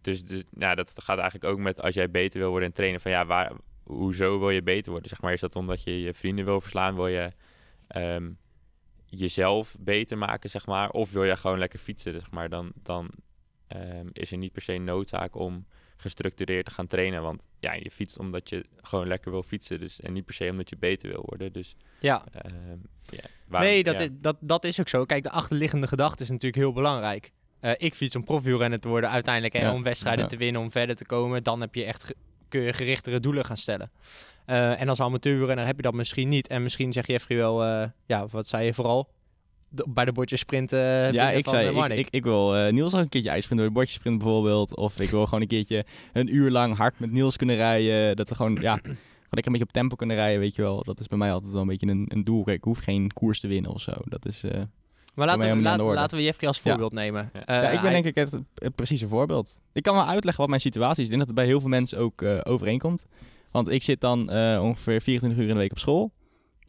[0.00, 3.00] dus dus nou, dat gaat eigenlijk ook met als jij beter wil worden in trainen.
[3.00, 5.08] Van ja, waar, hoezo wil je beter worden?
[5.08, 6.94] Zeg maar, is dat omdat je je vrienden wil verslaan?
[6.94, 7.30] Wil je
[7.86, 8.30] ehm,
[9.06, 10.90] jezelf beter maken, zeg maar?
[10.90, 12.48] Of wil je gewoon lekker fietsen, zeg maar?
[12.48, 13.10] Dan, dan
[14.12, 15.66] is er niet per se noodzaak om
[16.02, 17.22] gestructureerd te gaan trainen.
[17.22, 19.80] Want ja, je fietst omdat je gewoon lekker wil fietsen.
[19.80, 21.52] Dus, en niet per se omdat je beter wil worden.
[21.52, 22.24] Dus ja.
[22.32, 22.54] ehm,
[23.10, 24.00] ja, waarom- nee, dat, ja.
[24.04, 25.04] is, dat, dat is ook zo.
[25.04, 27.32] Kijk, de achterliggende gedachte is natuurlijk heel belangrijk.
[27.60, 29.54] Eh, ik fiets om profielrenner te worden uiteindelijk.
[29.56, 30.30] Ja, om wedstrijden ja.
[30.30, 31.42] te winnen, om verder te komen.
[31.42, 32.16] Dan heb je echt ge-
[32.48, 33.90] kun je gerichtere doelen gaan stellen.
[34.46, 36.48] Eh, en als amateurrenner heb je dat misschien niet.
[36.48, 39.08] En misschien zeg Jeffrey wel, eh, ja, wat zei je vooral?
[39.74, 40.78] De- bij de bordjes sprinten.
[40.78, 43.56] eh, ja, ik zei, eh, ik, ik, ik wil eh, Niels ook een keertje ijsprinten
[43.56, 44.76] door het bordje sprinten bijvoorbeeld.
[44.76, 48.16] Of ik wil gewoon een keertje een uur lang hard met Niels kunnen rijden.
[48.16, 48.96] Dat we gewoon, ja, gewoon
[49.30, 50.82] lekker een beetje op tempo kunnen rijden, weet je wel.
[50.84, 52.42] Dat is bij mij altijd wel een beetje een, een doel.
[52.44, 53.92] Kijk, ik hoef geen koers te winnen of zo.
[54.04, 54.42] Dat is,
[55.14, 56.62] maar laten we, laat- de laten we Jeffrey als Ja.
[56.70, 57.30] voorbeeld nemen.
[57.32, 57.40] Ja.
[57.62, 59.58] Ja, ik ben hij- denk ik het, het precieze voorbeeld.
[59.72, 61.10] Ik kan wel uitleggen wat mijn situatie is.
[61.10, 63.04] Ik denk dat het bij heel veel mensen ook overeenkomt.
[63.50, 64.20] Want ik zit dan
[64.60, 66.10] ongeveer 24 uur in de week op school.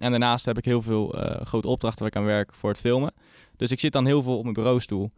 [0.03, 2.79] En daarnaast heb ik heel veel eh, grote opdrachten waar ik aan werk voor het
[2.79, 3.13] filmen.
[3.55, 5.11] Dus ik zit dan heel veel op mijn bureaustoel.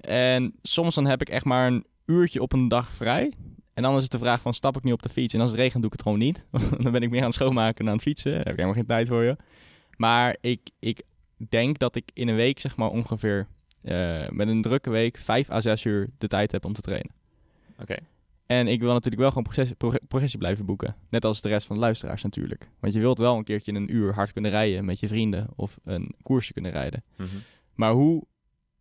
[0.00, 3.32] En soms dan heb ik echt maar een uurtje op een dag vrij.
[3.74, 5.34] En dan is het de vraag van, stap ik nu op de fiets?
[5.34, 6.44] En als het regent, doe ik het gewoon niet.
[6.82, 8.30] dan ben ik meer aan het schoonmaken dan aan het fietsen.
[8.30, 9.36] Daar heb ik helemaal geen tijd voor je.
[9.96, 11.02] Maar ik, ik
[11.48, 13.46] denk dat ik in een week, zeg maar ongeveer
[13.82, 17.12] eh, met een drukke week, vijf à zes uur de tijd heb om te trainen.
[17.80, 17.96] Oké.
[18.48, 20.96] En ik wil natuurlijk wel gewoon progressie, progre- progressie blijven boeken.
[21.08, 22.70] Net als de rest van de luisteraars natuurlijk.
[22.80, 25.78] Want je wilt wel een keertje een uur hard kunnen rijden met je vrienden of
[25.84, 27.04] een koersje kunnen rijden.
[27.16, 27.28] Mhm.
[27.74, 28.24] Maar hoe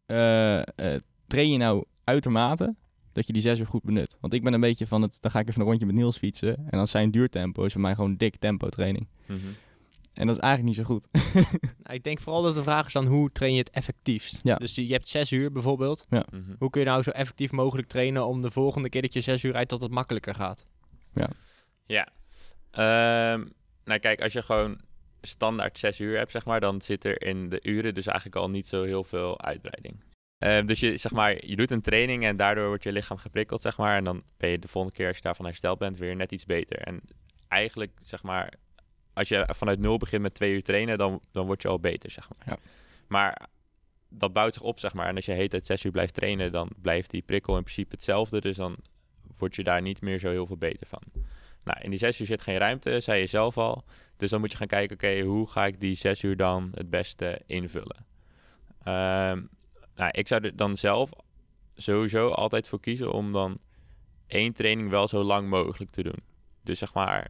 [0.06, 2.76] eh, eh, train je nou uitermate
[3.12, 4.18] dat je die zes uur goed benut?
[4.22, 6.18] Want ik ben een beetje van het, dan ga ik even een rondje met Niels
[6.18, 6.56] fietsen.
[6.58, 9.08] En dan zijn duurtempo is voor mij gewoon dik tempo training.
[9.26, 9.38] Mhm.
[10.18, 11.08] En dat is eigenlijk niet zo goed.
[11.84, 14.40] Nou, ik denk vooral dat de vraag is dan, hoe train je het effectiefst?
[14.44, 14.56] Ja.
[14.56, 16.06] Dus je je hebt zes uur bijvoorbeeld.
[16.10, 16.26] Mhm.
[16.60, 19.44] Hoe kun je nou zo effectief mogelijk trainen om de volgende keer dat je zes
[19.44, 20.66] uur rijdt, dat het makkelijker gaat?
[21.86, 22.08] Ja.
[22.72, 23.46] Ehm,
[23.84, 24.80] nou kijk, als je gewoon
[25.22, 28.50] standaard zes uur hebt, zeg maar, dan zit er in de uren dus eigenlijk al
[28.50, 30.04] niet zo heel veel uitbreiding.
[30.38, 33.62] Ehm, dus je, zeg maar, je doet een training en daardoor wordt je lichaam geprikkeld,
[33.62, 33.98] zeg maar.
[33.98, 36.46] En dan ben je de volgende keer, als je daarvan hersteld bent, weer net iets
[36.46, 36.78] beter.
[36.80, 37.02] En
[37.48, 38.54] eigenlijk, zeg maar,
[39.18, 42.12] als je vanuit nul begint met twee uur trainen, dan, dan word je al beter,
[42.12, 42.48] zeg maar.
[42.48, 42.58] Ja.
[43.08, 43.48] Maar
[44.10, 45.08] dat bouwt zich op, zeg maar.
[45.08, 47.96] En als je heet het zes uur blijft trainen, dan blijft die prikkel in principe
[47.96, 48.42] hetzelfde.
[48.42, 48.78] Dus dan
[49.38, 51.02] word je daar niet meer zo heel veel beter van.
[51.64, 53.84] Nou, in die zes uur zit geen ruimte, zei je zelf al.
[54.18, 56.90] Dus dan moet je gaan kijken, oké, hoe ga ik die zes uur dan het
[56.90, 58.06] beste invullen?
[58.84, 59.42] Ehm,
[59.96, 61.10] nou, ik zou er dan zelf
[61.76, 63.58] sowieso altijd voor kiezen om dan
[64.28, 66.20] één training wel zo lang mogelijk te doen.
[66.64, 67.28] Dus zeg maar,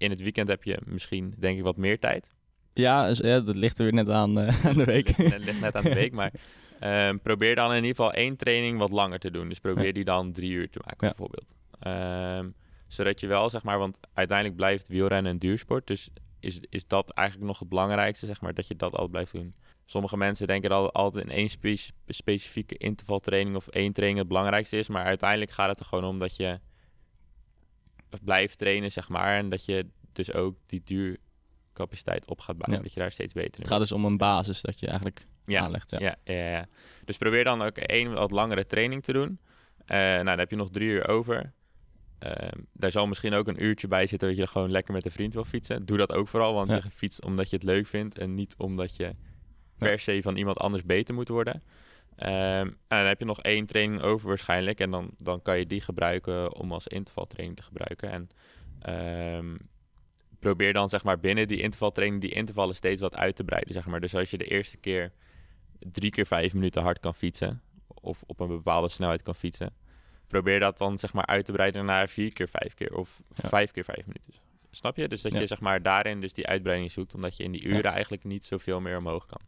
[0.00, 2.34] in het weekend heb je misschien, denk ik, wat meer tijd.
[2.74, 5.06] Ja, dus, ja dat ligt er weer net aan, eh, aan de week.
[5.18, 6.32] Ligt, net- ligt net aan de week, maar
[6.80, 9.48] ehm, probeer dan in ieder geval één training wat langer te doen.
[9.48, 9.92] Dus probeer Ja.
[9.92, 11.14] die dan drie uur te maken, Ja.
[11.14, 11.54] bijvoorbeeld.
[11.80, 12.48] Ehm,
[12.88, 15.86] zodat je wel, zeg maar, want uiteindelijk blijft wielrennen een duursport.
[15.86, 16.08] Dus
[16.40, 19.54] is, is dat eigenlijk nog het belangrijkste, zeg maar, dat je dat altijd blijft doen.
[19.84, 24.78] Sommige mensen denken dat altijd in één spe- specifieke intervaltraining of één training het belangrijkste
[24.78, 24.88] is.
[24.88, 26.58] Maar uiteindelijk gaat het er gewoon om dat je
[28.24, 29.36] blijft trainen, zeg maar.
[29.36, 32.76] En dat je dus ook die duurcapaciteit op gaat bouwen.
[32.76, 32.82] Ja.
[32.82, 35.22] Dat je daar steeds beter in Het gaat dus om een basis dat je eigenlijk
[35.46, 35.90] ja, aanlegt.
[35.90, 35.98] Ja.
[36.00, 36.16] ja.
[36.24, 36.66] Ja, ja,
[37.04, 39.38] Dus probeer dan ook één wat langere training te doen.
[39.84, 41.52] Eh, nou, dan heb je nog drie uur over.
[42.18, 45.04] Ehm, daar zal misschien ook een uurtje bij zitten dat je er gewoon lekker met
[45.04, 45.86] een vriend wil fietsen.
[45.86, 48.96] Doe dat ook vooral, want je fietst omdat je het leuk vindt en niet omdat
[48.96, 49.14] je
[49.78, 51.62] per se van iemand anders beter moet worden.
[52.20, 55.66] Ehm, en dan heb je nog één training over waarschijnlijk en dan, dan kan je
[55.66, 58.10] die gebruiken om als intervaltraining te gebruiken.
[58.10, 58.28] En
[58.80, 59.56] ehm,
[60.38, 63.72] probeer dan zeg maar binnen die intervaltraining die intervallen steeds wat uit te breiden.
[63.72, 64.00] Zeg maar.
[64.00, 65.12] Dus als je de eerste keer
[65.78, 69.74] drie keer vijf minuten hard kan fietsen, of op een bepaalde snelheid kan fietsen,
[70.26, 73.48] probeer dat dan zeg maar uit te breiden naar vier keer vijf keer of Ja.
[73.48, 74.34] vijf keer vijf minuten.
[74.70, 75.08] Snap je?
[75.08, 75.40] Dus dat Ja.
[75.40, 78.46] je zeg maar daarin dus die uitbreiding zoekt, omdat je in die uren eigenlijk niet
[78.46, 79.40] zoveel meer omhoog kan.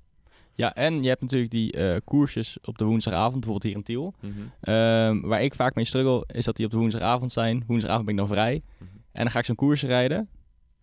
[0.55, 4.15] Ja, en je hebt natuurlijk die eh, koersjes op de woensdagavond, bijvoorbeeld hier in Tiel.
[4.61, 7.65] Ehm, waar ik vaak mee struggle, is dat die op de woensdagavond zijn.
[7.67, 8.63] Woensdagavond ben ik dan vrij.
[8.79, 8.91] Mhm.
[9.13, 10.29] En dan ga ik zo'n koers rijden.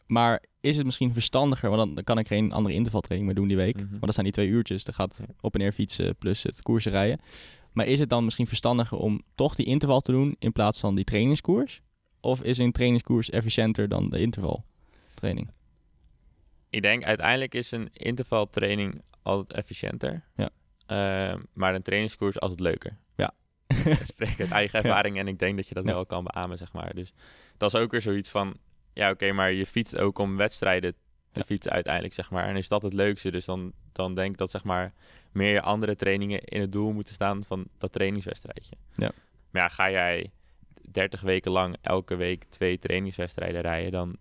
[0.08, 3.48] Maar is het misschien verstandiger, want dan, dan kan ik geen andere intervaltraining meer doen
[3.48, 3.76] die week.
[3.76, 3.90] Mhm.
[3.90, 4.84] Want dat zijn die twee uurtjes.
[4.84, 7.20] Dan gaat op en neer fietsen plus het koersen rijden.
[7.74, 10.96] Maar is het dan misschien verstandiger om toch die interval te doen in plaats van
[10.96, 11.82] die trainingskoers?
[12.20, 15.52] Of is een trainingskoers efficiënter dan de intervaltraining?
[16.70, 20.24] Ik denk uiteindelijk is een intervaltraining altijd efficiënter.
[20.36, 20.50] Ja.
[20.86, 22.98] Ehm, maar een trainingskoers altijd leuker.
[23.68, 24.86] Ik spreek uit eigen Ja.
[24.86, 25.94] ervaring en ik denk dat je dat Ja.
[25.94, 26.94] wel kan beamen, zeg maar.
[26.96, 27.14] Dus
[27.58, 28.58] dat is ook weer zoiets van,
[28.94, 30.92] ja oké, maar je fietst ook om wedstrijden
[31.32, 31.46] te Ja.
[31.46, 32.44] fietsen uiteindelijk, zeg maar.
[32.48, 33.32] En is dat het leukste?
[33.32, 34.94] Dus dan, dan denk ik dat, zeg maar,
[35.32, 38.76] meer andere trainingen in het doel moeten staan van dat trainingswedstrijdje.
[38.96, 39.12] Ja.
[39.52, 40.32] Maar ja, ga jij
[40.92, 44.18] 30 weken lang elke week twee trainingswedstrijden rijden, dan,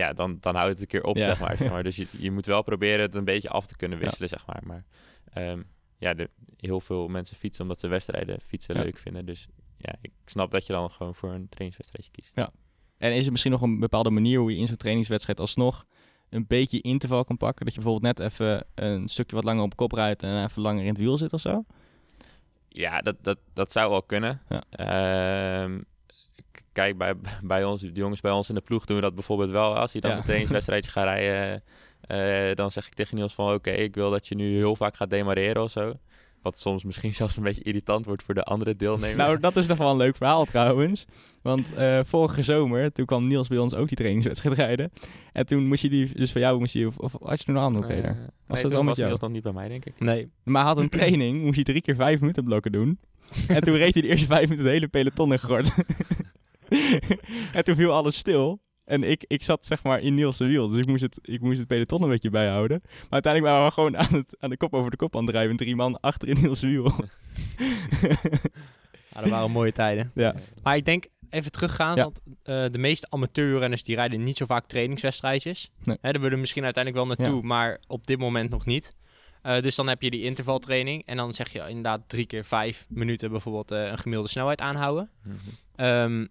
[0.00, 1.24] ja, dan, dan houdt het een keer op, Ja.
[1.26, 1.56] zeg maar.
[1.56, 1.82] Zeg maar.
[1.82, 4.62] Dus je, je moet wel proberen het een beetje af te kunnen wisselen, zeg maar.
[4.64, 4.84] Maar
[5.32, 5.62] ehm,
[5.98, 8.82] ja, de, heel veel mensen fietsen omdat ze wedstrijden fietsen Ja.
[8.82, 9.26] leuk vinden.
[9.26, 12.34] Dus ja, ik snap dat je dan gewoon voor een trainingswedstrijdje kiest.
[12.98, 15.84] En is er misschien nog een bepaalde manier hoe je in zo'n trainingswedstrijd alsnog
[16.28, 17.64] een beetje interval kan pakken?
[17.64, 20.82] Dat je bijvoorbeeld net even een stukje wat langer op kop rijdt en even langer
[20.82, 21.64] in het wiel zit of zo?
[22.68, 24.42] Ja, dat, dat, dat zou wel kunnen.
[24.48, 24.62] Ja.
[24.70, 25.80] Ehm,
[26.72, 29.50] kijk, bij, bij ons, de jongens bij ons in de ploeg doen we dat bijvoorbeeld
[29.50, 29.76] wel.
[29.76, 30.16] Als die dan Ja.
[30.16, 31.62] een trainingswedstrijdje gaat rijden,
[32.00, 33.52] eh, dan zeg ik tegen Niels van...
[33.54, 35.92] Oké, ik wil dat je nu heel vaak gaat demareren of zo.
[36.42, 39.16] Wat soms misschien zelfs een beetje irritant wordt voor de andere deelnemers.
[39.16, 41.04] Nou, dat is nog wel een leuk verhaal trouwens.
[41.42, 44.92] Want eh, vorige zomer, toen kwam Niels bij ons ook die trainingswedstrijd rijden.
[45.32, 47.56] En toen moest je die, dus voor jou moest je, of, of had je toen
[47.56, 48.14] een andere Eh, trainer?
[48.14, 49.08] nee, dat toen wel met was jou?
[49.08, 50.00] Niels nog niet bij mij, denk ik.
[50.00, 50.30] Nee.
[50.44, 52.98] Maar hij had een training, moest hij drie keer vijf minuten blokken doen.
[53.48, 55.70] En toen reed hij de eerste vijf minuten het hele peloton in gort.
[57.52, 58.60] en toen viel alles stil.
[58.84, 61.58] En ik, ik zat zeg maar in Niels' wiel, dus ik moest, het, ik moest
[61.58, 62.80] het peloton een beetje bijhouden.
[62.84, 65.30] Maar uiteindelijk waren we gewoon aan, het, aan de kop over de kop aan het
[65.30, 65.56] drijven.
[65.56, 66.92] Drie man achter in Niels' wiel.
[69.14, 70.10] Ja, dat waren mooie tijden.
[70.14, 70.34] ja.
[70.62, 72.02] Maar ik denk, even teruggaan, Ja.
[72.02, 75.70] want eh, de meeste amateurrenners die rijden niet zo vaak trainingswedstrijdjes.
[75.84, 75.96] Nee.
[76.00, 78.94] Hè, daar willen we misschien uiteindelijk wel naartoe, maar op dit moment nog niet.
[79.42, 82.86] Eh, dus dan heb je die intervaltraining en dan zeg je inderdaad drie keer vijf
[82.88, 85.10] minuten bijvoorbeeld eh, een gemiddelde snelheid aanhouden.
[85.76, 86.26] Ehm,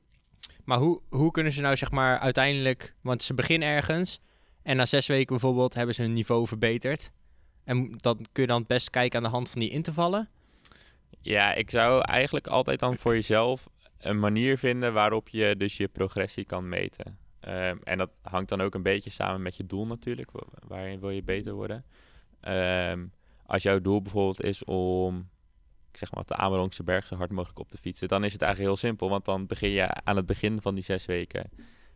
[0.69, 4.19] maar hoe, hoe kunnen ze nou zeg maar uiteindelijk, want ze beginnen ergens
[4.63, 7.11] en na zes weken bijvoorbeeld hebben ze hun niveau verbeterd.
[7.63, 10.29] En dan kun je dan het best kijken aan de hand van die intervallen.
[11.21, 13.67] Ja, ik zou eigenlijk altijd dan voor jezelf
[13.99, 17.17] een manier vinden waarop je dus je progressie kan meten.
[17.39, 20.31] Ehm, en dat hangt dan ook een beetje samen met je doel natuurlijk.
[20.31, 21.85] Wa- Waarin wil je beter worden?
[22.41, 23.05] Ehm,
[23.45, 25.29] als jouw doel bijvoorbeeld is om,
[25.99, 28.71] zeg maar, de Amerongse berg zo hard mogelijk op te fietsen, dan is het eigenlijk
[28.71, 29.09] heel simpel.
[29.09, 31.49] Want dan begin je aan het begin van die zes weken,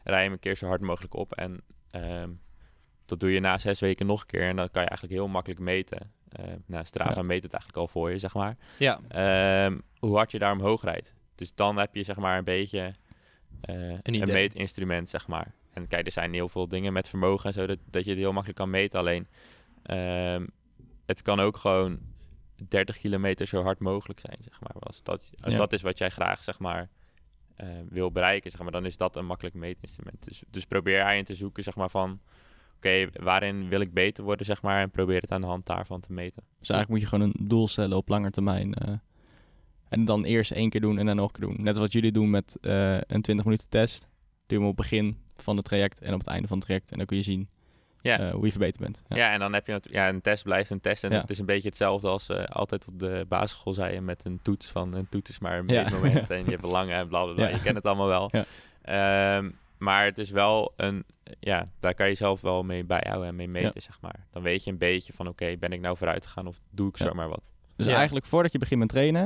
[0.04, 1.34] rij je hem een keer zo hard mogelijk op.
[1.34, 1.62] En
[1.92, 2.30] ehm,
[3.06, 4.48] dat doe je na zes weken nog een keer.
[4.48, 6.12] En dan kan je eigenlijk heel makkelijk meten.
[6.30, 7.22] Ehm nou, Strava Ja.
[7.22, 8.58] meet het eigenlijk al voor je, zeg maar.
[8.78, 11.16] Ja, Ehm, hoe hard je daar omhoog rijdt.
[11.36, 12.94] Dus dan heb je zeg maar een beetje
[13.62, 15.54] eh, een, meetinstrument, zeg maar.
[15.74, 18.20] En kijk, er zijn heel veel dingen met vermogen en zo, dat, dat je het
[18.20, 19.00] heel makkelijk kan meten.
[19.00, 19.28] Alleen,
[21.06, 22.00] het kan ook gewoon
[22.68, 24.72] 30 kilometer zo hard mogelijk zijn, zeg maar.
[24.80, 25.60] Als dat, als Ja.
[25.60, 26.90] dat is wat jij graag, zeg maar,
[27.56, 30.24] eh, wil bereiken, zeg maar, dan is dat een makkelijk meetinstrument.
[30.24, 32.20] Dus, dus probeer daarin te zoeken, zeg maar, van...
[32.76, 36.00] Oké, waarin wil ik beter worden, zeg maar, en probeer het aan de hand daarvan
[36.00, 36.44] te meten.
[36.60, 38.74] Dus eigenlijk moet je gewoon een doel stellen op lange termijn.
[38.74, 38.94] eh.
[39.90, 41.64] en dan eerst één keer doen en dan nog een keer doen.
[41.64, 44.02] Net wat jullie doen met eh, een 20 minuten test.
[44.02, 44.10] Doe
[44.48, 46.92] je hem op het begin van het traject en op het einde van het traject.
[46.92, 47.50] En dan kun je zien
[48.04, 48.20] Ja.
[48.20, 49.02] eh, hoe je verbeterd bent.
[49.08, 49.16] Ja.
[49.16, 49.32] Ja.
[49.34, 51.04] en dan heb je natu- ja, een test blijft een test.
[51.04, 51.20] En Ja.
[51.22, 54.40] het is een beetje hetzelfde als eh, altijd op de basisschool zei je met een
[54.42, 55.82] toets van een toets is maar een Ja.
[55.82, 57.48] meetmoment en je hebt belangen en bla bla bla.
[57.48, 57.56] Ja.
[57.56, 58.30] Je kent het allemaal wel.
[58.32, 58.46] Ja.
[59.38, 61.06] Ehm, maar het is wel een,
[61.40, 63.80] ja, daar kan je zelf wel mee bijhouden en mee meten, Ja.
[63.82, 64.28] zeg maar.
[64.32, 66.98] Dan weet je een beetje van oké, ben ik nou vooruit gegaan of doe ik
[66.98, 67.06] Ja.
[67.06, 67.52] zomaar wat.
[67.76, 67.96] Dus Ja.
[67.96, 69.22] eigenlijk voordat je begint met trainen,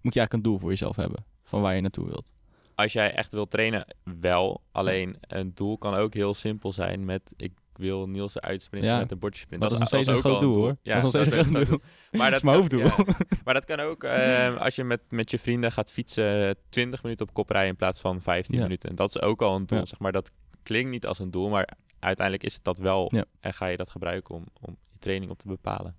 [0.00, 1.24] moet je eigenlijk een doel voor jezelf hebben.
[1.44, 2.32] Van waar je naartoe wilt.
[2.74, 4.62] Als jij echt wil trainen, wel.
[4.72, 8.98] Alleen een doel kan ook heel simpel zijn met ik wil Niels eruit sprinten Ja.
[8.98, 9.62] met een bordje sprint.
[9.62, 10.62] Dat is nog steeds een groot wel doel, doel.
[10.62, 10.76] hoor.
[10.82, 13.06] Ja, Dat is nog steeds een groot Maar Dat is dat mijn kan- hoofddoel.
[13.06, 13.16] ja.
[13.44, 17.26] Maar dat kan ook eh, als je met, met je vrienden gaat fietsen 20 minuten
[17.28, 18.62] op kop rijden in plaats van 15 Ja.
[18.62, 18.88] minuten.
[18.90, 19.78] En dat is ook al een doel.
[19.78, 19.84] Ja.
[19.84, 20.30] Zeg maar dat
[20.62, 23.08] klinkt niet als een doel, maar uiteindelijk is het dat wel.
[23.14, 23.24] Ja.
[23.40, 25.94] En ga je dat gebruiken om, om je training op te bepalen.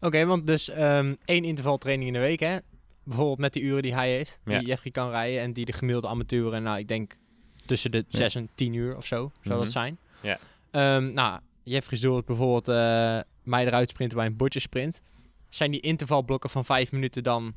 [0.00, 2.56] Oké, want dus ehm, één intervaltraining in de week, hè?
[3.04, 4.60] Bijvoorbeeld met die uren die hij heeft, die Ja.
[4.60, 7.18] Jeffrey kan rijden en die de gemiddelde amateuren, nou, ik denk
[7.66, 8.18] tussen de Ja.
[8.18, 9.58] 6 en 10 uur of zo, zou Mhm.
[9.64, 9.98] dat zijn.
[10.20, 10.38] Ja.
[10.72, 15.02] Ehm, nou, Jeffrey's doel is bijvoorbeeld eh, mij eruit sprinten bij een bordjesprint.
[15.48, 17.54] Zijn die intervalblokken van 5 minuten dan,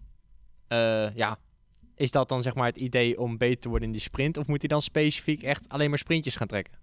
[0.68, 1.40] eh, ja,
[1.96, 4.38] is dat dan zeg maar het idee om beter te worden in die sprint?
[4.38, 6.74] Of moet hij dan specifiek echt alleen maar sprintjes gaan trekken?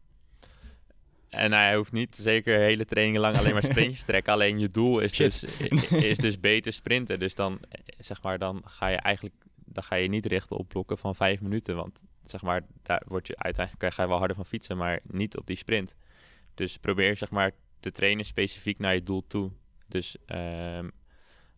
[1.29, 4.33] En hij hoeft niet zeker hele trainingen lang alleen maar sprintjes te trekken.
[4.33, 5.41] Alleen je doel is Shit.
[5.41, 7.19] dus, is dus beter sprinten.
[7.19, 7.61] Dus dan,
[7.99, 11.41] zeg maar, dan ga je eigenlijk dan ga je niet richten op blokken van vijf
[11.41, 11.77] minuten.
[11.77, 15.37] Want zeg maar, daar word je uiteindelijk ga je wel harder van fietsen, maar niet
[15.37, 15.95] op die sprint.
[16.55, 19.51] Dus probeer zeg maar te trainen specifiek naar je doel toe.
[19.89, 20.89] Dus ehm,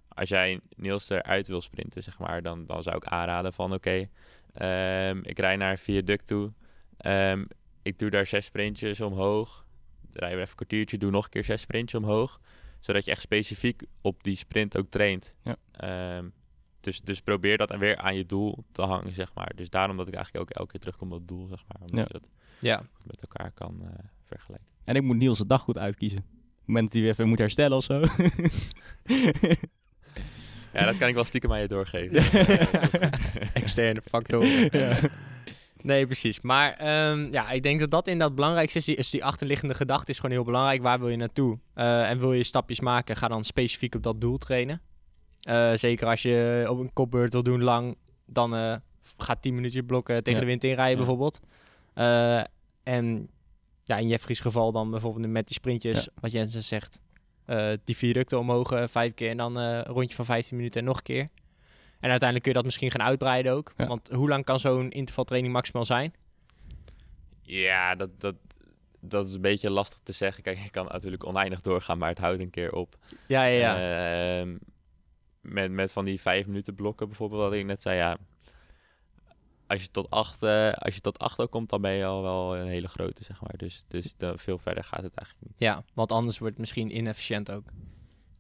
[0.09, 4.09] als jij Niels eruit wil sprinten, zeg maar, dan, dan zou ik aanraden van oké,
[4.53, 6.53] ehm, ik rij naar een viaduct toe.
[6.97, 7.45] Ehm,
[7.83, 9.67] ik doe daar zes sprintjes omhoog.
[10.13, 12.41] Rij weer even een kwartiertje, doe nog een keer zes sprintjes omhoog.
[12.81, 15.35] Zodat je echt specifiek op die sprint ook traint.
[15.43, 15.57] Ja.
[15.73, 16.29] Ehm,
[16.81, 19.53] dus, dus probeer dat weer aan je doel te hangen, zeg maar.
[19.57, 21.81] Dus daarom dat ik eigenlijk ook elke keer terugkom op het doel, zeg maar.
[21.81, 22.05] Omdat Ja.
[22.13, 22.29] je dat
[22.61, 23.89] Ja, met elkaar kan eh,
[24.25, 24.69] vergelijken.
[24.85, 26.19] En ik moet Niels de dag goed uitkiezen.
[26.19, 26.25] Op
[26.57, 28.03] het moment dat hij weer even moet herstellen of zo.
[30.73, 32.17] Ja, dat kan ik wel stiekem aan je doorgeven.
[33.63, 34.69] externe factoren.
[34.79, 34.99] ja.
[35.83, 36.41] Nee, precies.
[36.41, 38.85] Maar ehm, ja, ik denk dat dat inderdaad het belangrijkste is.
[38.85, 40.83] Die, is die achterliggende gedachte is gewoon heel belangrijk.
[40.83, 41.59] Waar wil je naartoe?
[41.75, 44.81] Eh, en wil je stapjes maken, ga dan specifiek op dat doel trainen.
[45.41, 48.77] Eh, zeker als je op een kopbeurt wil doen lang, dan eh
[49.17, 50.41] ga 10 minuutjes blokken tegen Ja.
[50.41, 50.97] de wind inrijden Ja.
[50.97, 51.41] bijvoorbeeld.
[51.95, 52.41] Eh,
[52.83, 53.29] en
[53.85, 56.11] ja, in Jeffrey's geval dan bijvoorbeeld met die sprintjes, Ja.
[56.21, 57.01] wat Jensen zegt.
[57.45, 60.81] eh, die viaducten omhoog eh, vijf keer en dan eh, een rondje van 15 minuten
[60.81, 61.29] en nog een keer.
[62.01, 63.73] En uiteindelijk kun je dat misschien gaan uitbreiden ook.
[63.77, 63.87] Ja.
[63.87, 66.15] Want hoe lang kan zo'n intervaltraining maximaal zijn?
[67.43, 68.35] Ja, dat, dat,
[69.01, 70.43] dat is een beetje lastig te zeggen.
[70.43, 72.97] Kijk, je kan natuurlijk oneindig doorgaan, maar het houdt een keer op.
[73.27, 74.41] Ja, ja, ja.
[74.41, 74.57] Ehm,
[75.41, 78.17] met, met van die vijf minuten blokken bijvoorbeeld, wat ik net zei, ja.
[79.67, 82.23] Als je tot acht, eh, als je tot acht ook komt, dan ben je al
[82.23, 83.57] wel een hele grote, zeg maar.
[83.57, 85.59] Dus, dus veel verder gaat het eigenlijk niet.
[85.61, 87.65] ja, want anders wordt het misschien inefficiënt ook.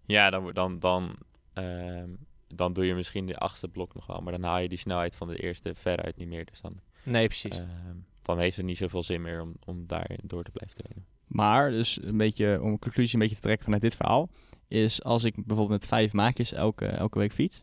[0.06, 1.16] Ja, dan, dan, dan,
[1.52, 2.08] ehm,
[2.48, 5.16] dan doe je misschien de achtste blok nog wel, maar dan haal je die snelheid
[5.16, 6.44] van de eerste veruit niet meer.
[6.44, 7.58] Dus dan, Nee, precies.
[7.58, 11.06] ehm, dan heeft het niet zoveel zin meer om, om daarin door te blijven trainen.
[11.26, 14.28] Maar, dus een beetje, om een conclusie een beetje te trekken vanuit dit verhaal,
[14.68, 17.62] is als ik bijvoorbeeld met vijf maakjes elke, elke week fiets.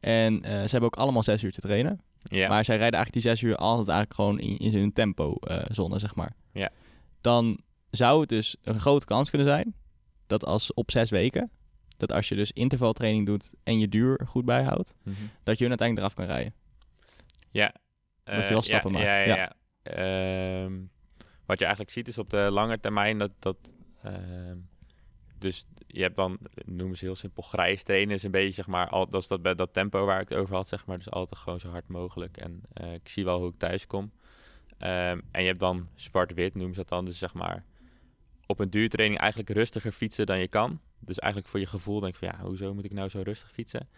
[0.00, 2.00] En eh, ze hebben ook allemaal zes uur te trainen.
[2.22, 2.48] Ja.
[2.48, 6.14] Maar zij rijden eigenlijk die zes uur altijd eigenlijk gewoon in, in hun tempo-zone, zeg
[6.14, 6.32] maar.
[6.52, 6.70] Ja.
[7.20, 7.58] Dan
[7.90, 9.74] zou het dus een grote kans kunnen zijn
[10.26, 11.50] dat als op zes weken,
[11.96, 15.16] dat als je dus intervaltraining doet en je duur goed bijhoudt, Mhm.
[15.42, 16.54] dat je hun uiteindelijk eraf kan rijden.
[17.50, 17.74] Ja.
[18.24, 19.36] Dat je Eh, wel stappen ja, maakt, Ja, ja, ja.
[19.36, 19.52] ja.
[20.62, 20.72] Ehm,
[21.46, 23.30] wat je eigenlijk ziet is op de lange termijn dat...
[23.38, 23.56] dat
[24.02, 24.56] ehm,
[25.42, 28.88] dus je hebt dan, noemen ze heel simpel, grijs trainen is een beetje, zeg maar,
[28.88, 30.98] al, dat is dat, bij dat tempo waar ik het over had, zeg maar.
[30.98, 32.36] Dus altijd gewoon zo hard mogelijk.
[32.36, 34.12] En eh, ik zie wel hoe ik thuis kom.
[34.78, 37.04] Ehm, en je hebt dan zwart-wit, noemen ze dat dan.
[37.04, 37.64] Dus zeg maar,
[38.46, 40.80] op een duurtraining eigenlijk rustiger fietsen dan je kan.
[40.98, 43.88] Dus eigenlijk voor je gevoel denk van, ja, hoezo moet ik nou zo rustig fietsen?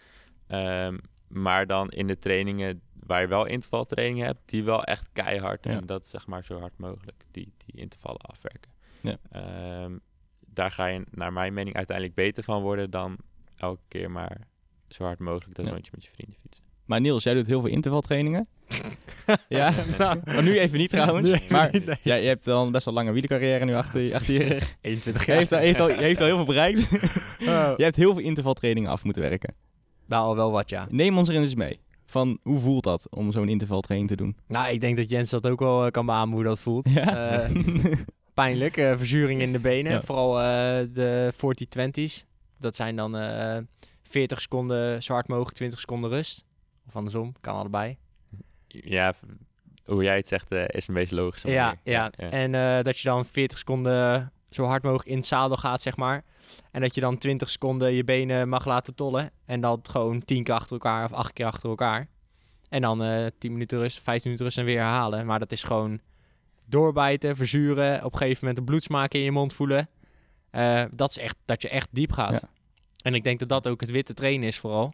[0.46, 5.64] Ehm, maar dan in de trainingen waar je wel intervaltrainingen hebt, die wel echt keihard
[5.64, 5.70] Ja.
[5.70, 8.70] en dat zeg maar zo hard mogelijk die, die intervallen afwerken.
[9.02, 9.16] Ja.
[9.30, 9.96] Ehm,
[10.54, 13.16] daar ga je naar mijn mening uiteindelijk beter van worden dan
[13.56, 14.36] elke keer maar
[14.88, 15.70] zo hard mogelijk dat Ja.
[15.72, 16.64] rondje met je vrienden fietsen.
[16.84, 18.46] Maar Niels, jij doet heel veel intervaltrainingen.
[19.48, 21.30] ja, Nou, maar nu even niet trouwens.
[21.30, 21.96] Even maar niet, nee.
[22.02, 24.76] ja, je hebt al best wel lange wielercarrière nu achter, je- achter je rug.
[24.80, 25.40] 21 Je jaar.
[25.40, 26.88] heeft, al, heeft, al, je heeft al heel veel bereikt.
[27.40, 27.72] Oh.
[27.76, 29.54] je hebt heel veel intervaltrainingen af moeten werken.
[30.06, 30.86] Nou, al wel wat, ja.
[30.90, 31.80] Neem ons erin eens mee.
[32.06, 34.36] Van hoe voelt dat om zo'n intervaltraining te doen?
[34.48, 36.88] Nou, ik denk dat Jens dat ook wel eh, kan beamen hoe dat voelt.
[36.90, 37.16] Ja?
[37.40, 37.50] Eh,
[38.34, 39.92] pijnlijk, eh, verzuring in de benen.
[39.92, 40.02] Ja.
[40.02, 40.44] Vooral eh,
[40.92, 42.24] de 40-20's.
[42.58, 43.58] Dat zijn dan eh
[44.02, 46.44] 40 seconden zo hard mogelijk, 20 seconden rust.
[46.86, 47.96] Of andersom, kan allebei.
[48.68, 49.14] Ja,
[49.84, 51.42] hoe jij het zegt eh, is een beetje logisch.
[51.42, 52.10] Ja, ja.
[52.16, 52.30] ja.
[52.30, 55.96] En eh, dat je dan 40 seconden zo hard mogelijk in het zadel gaat, zeg
[55.96, 56.24] maar.
[56.70, 59.30] En dat je dan 20 seconden je benen mag laten tollen.
[59.44, 62.08] En dat gewoon 10 keer achter elkaar of 8 keer achter elkaar.
[62.68, 65.26] En dan eh 10 minuten rust, 15 minuten rust en weer herhalen.
[65.26, 66.00] Maar dat is gewoon
[66.66, 68.04] doorbijten, verzuren.
[68.04, 69.88] Op een gegeven moment de bloedsmaak in je mond voelen.
[70.50, 72.32] Eh, dat is echt dat je echt diep gaat.
[72.40, 72.48] Ja.
[73.02, 74.92] En ik denk dat dat ook het witte trainen is vooral.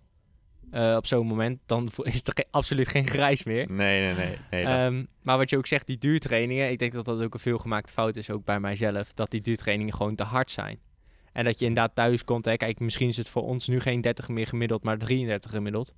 [0.71, 3.71] Eh, op zo'n moment, dan is er ge- absoluut geen grijs meer.
[3.73, 4.37] Nee, nee, nee.
[4.51, 7.35] nee dat- Ehm, maar wat je ook zegt, die duurtrainingen, ik denk dat dat ook
[7.35, 10.79] een veelgemaakte fout is, ook bij mijzelf, dat die duurtrainingen gewoon te hard zijn.
[11.33, 14.01] En dat je inderdaad thuis komt, hè, kijk, misschien is het voor ons nu geen
[14.01, 15.95] 30 meer gemiddeld, maar 33 gemiddeld.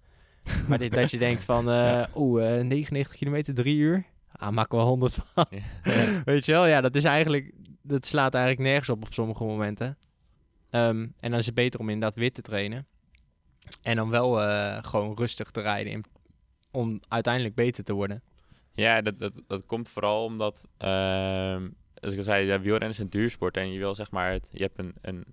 [0.69, 2.09] maar dit, dat je denkt van, eh Ja.
[2.15, 4.05] oeh, eh, 99 kilometer, 3 uur,
[4.43, 5.47] ah, maken we 100 van.
[5.51, 6.23] Ja.
[6.25, 7.53] Weet je wel, ja, dat is eigenlijk,
[7.83, 9.99] dat slaat eigenlijk nergens op op sommige momenten.
[10.71, 12.87] Ehm, en dan is het beter om inderdaad wit te trainen.
[13.83, 16.05] En dan wel eh, gewoon rustig te rijden in-
[16.71, 18.23] om uiteindelijk beter te worden.
[18.73, 21.69] Ja, dat, dat, dat komt vooral omdat, ehm
[22.01, 24.49] als ik al zei, ja, wielrennen is een duursport en je wil zeg maar, het,
[24.53, 25.25] je hebt een, een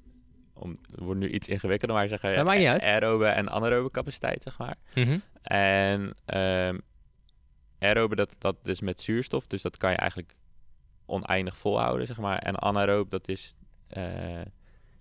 [0.54, 2.34] om, het wordt nu iets ingewikkelder, maar zeggen,
[2.82, 4.76] aerobe en anaerobe capaciteit, zeg maar.
[5.42, 6.78] En ehm
[7.80, 10.36] aerobe, dat, dat is met zuurstof, dus dat kan je eigenlijk
[11.06, 12.38] oneindig volhouden, zeg maar.
[12.38, 13.56] En anaerobe, dat is,
[13.88, 14.42] eh,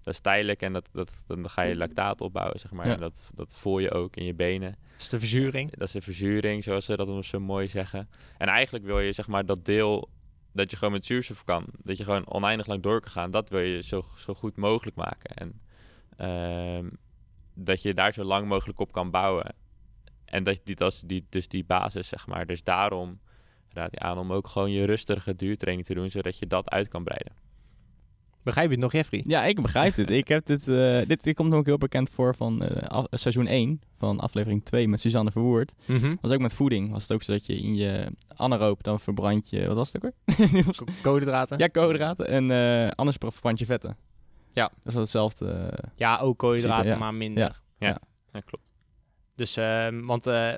[0.02, 2.86] dat is tijdelijk en dat, dat, dan ga je lactaat opbouwen, zeg maar.
[2.86, 2.92] Ja.
[2.92, 4.76] En dat, dat voel je ook in je benen.
[4.92, 5.70] Dat is de verzuring.
[5.70, 8.08] Dat is de verzuring, zoals ze dat zo mooi zeggen.
[8.38, 10.08] En eigenlijk wil je zeg maar dat deel
[10.52, 13.48] dat je gewoon met zuurstof kan, dat je gewoon oneindig lang door kan gaan, dat
[13.48, 15.36] wil je zo, zo goed mogelijk maken.
[15.36, 15.60] En
[16.16, 16.88] ehm,
[17.54, 19.54] dat je daar zo lang mogelijk op kan bouwen.
[20.30, 22.46] En dat, die, dat is die, dus die basis, zeg maar.
[22.46, 23.18] Dus daarom
[23.72, 26.88] raad je aan om ook gewoon je rustige duurtraining te doen, zodat je dat uit
[26.88, 27.32] kan breiden.
[28.42, 29.24] Begrijp je het nog, Jeffrey?
[29.26, 30.10] Ja, ik begrijp het.
[30.10, 33.06] Ik heb dit, eh, dit, dit komt me ook heel bekend voor van eh, af-
[33.10, 35.72] seizoen 1 van aflevering 2 met Suzanne Verwoerd.
[35.86, 36.14] Mhm.
[36.20, 36.92] was ook met voeding.
[36.92, 39.66] Was het ook zo dat je in je anaeroop dan verbrand je...
[39.66, 40.64] Wat was het ook weer?
[41.02, 41.58] Koolhydraten?
[41.58, 42.26] ja, koolhydraten.
[42.28, 43.96] En eh, anders verbrand je vetten.
[44.52, 44.70] Ja.
[44.82, 45.72] Dat is hetzelfde.
[45.96, 46.98] Ja, ook koolhydraten, ja.
[46.98, 47.60] maar minder.
[47.78, 48.00] Ja.
[48.32, 48.67] Ja, klopt.
[49.38, 50.54] Dus, ehm, want eh,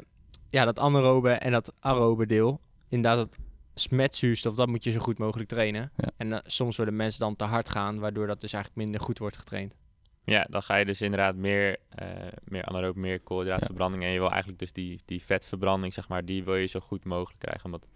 [0.49, 3.38] ja, dat anaerobe en dat aerobe deel, inderdaad, dat
[3.75, 5.93] smetzuurstof, dat moet je zo goed mogelijk trainen.
[5.97, 6.11] Ja.
[6.16, 9.19] En eh, soms willen mensen dan te hard gaan, waardoor dat dus eigenlijk minder goed
[9.19, 9.77] wordt getraind.
[10.25, 12.09] Ja, dan ga je dus inderdaad meer, eh
[12.45, 14.03] meer anaeroop, meer koolhydraatverbranding.
[14.03, 17.05] En je wil eigenlijk dus die, die vetverbranding, zeg maar, die wil je zo goed
[17.05, 17.64] mogelijk krijgen.
[17.64, 17.87] Omdat,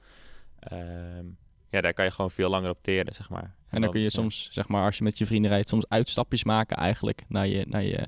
[0.58, 1.26] ehm,
[1.70, 3.54] ja, daar kan je gewoon veel langer op teren, zeg maar.
[3.68, 4.12] en dan kun je ja.
[4.12, 7.64] soms, zeg maar, als je met je vrienden rijdt, soms uitstapjes maken eigenlijk naar je,
[7.68, 8.06] naar je,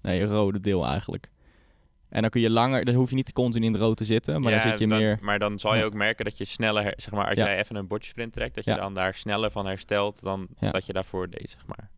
[0.00, 1.30] naar je rode deel eigenlijk.
[2.08, 4.40] En dan kun je langer, dan hoef je niet continu in het rood te zitten,
[4.42, 5.18] maar dan Ja, zit je meer...
[5.22, 5.84] Maar dan zal je Ja.
[5.86, 7.44] ook merken dat je sneller, zeg maar, als Ja.
[7.44, 8.76] jij even een bordjesprint trekt, dat je Ja.
[8.76, 10.70] dan daar sneller van herstelt dan Ja.
[10.70, 11.90] dat je daarvoor deed, zeg maar.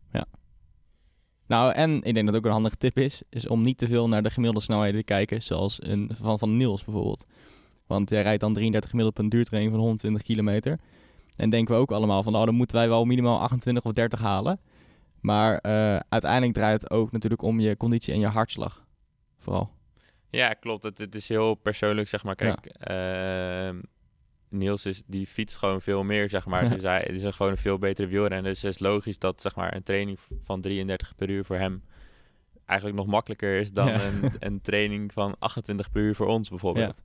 [1.47, 3.87] Nou, en ik denk dat het ook een handige tip is, is om niet te
[3.87, 7.25] veel naar de gemiddelde snelheden te kijken, zoals een van, van Niels bijvoorbeeld.
[7.87, 10.79] Want jij rijdt dan 33 gemiddeld op een duurtraining van 120 kilometer.
[11.35, 14.19] En denken we ook allemaal van, nou, dan moeten wij wel minimaal 28 of 30
[14.19, 14.59] halen.
[15.19, 18.85] Maar eh, uiteindelijk draait het ook natuurlijk om je conditie en je hartslag.
[19.37, 19.69] Vooral.
[20.31, 20.83] Ja, klopt.
[20.83, 22.35] Het, het is heel persoonlijk, zeg maar.
[22.35, 23.79] Kijk, ehm,
[24.49, 26.69] Niels is, die fietst gewoon veel meer, zeg maar.
[26.73, 28.51] Dus hij is een, gewoon een veel betere wielrenner.
[28.51, 31.83] Dus het is logisch dat, zeg maar, een training van 33 per uur voor hem
[32.65, 34.01] eigenlijk nog makkelijker is dan Ja.
[34.05, 37.03] een, een training van 28 per uur voor ons, bijvoorbeeld.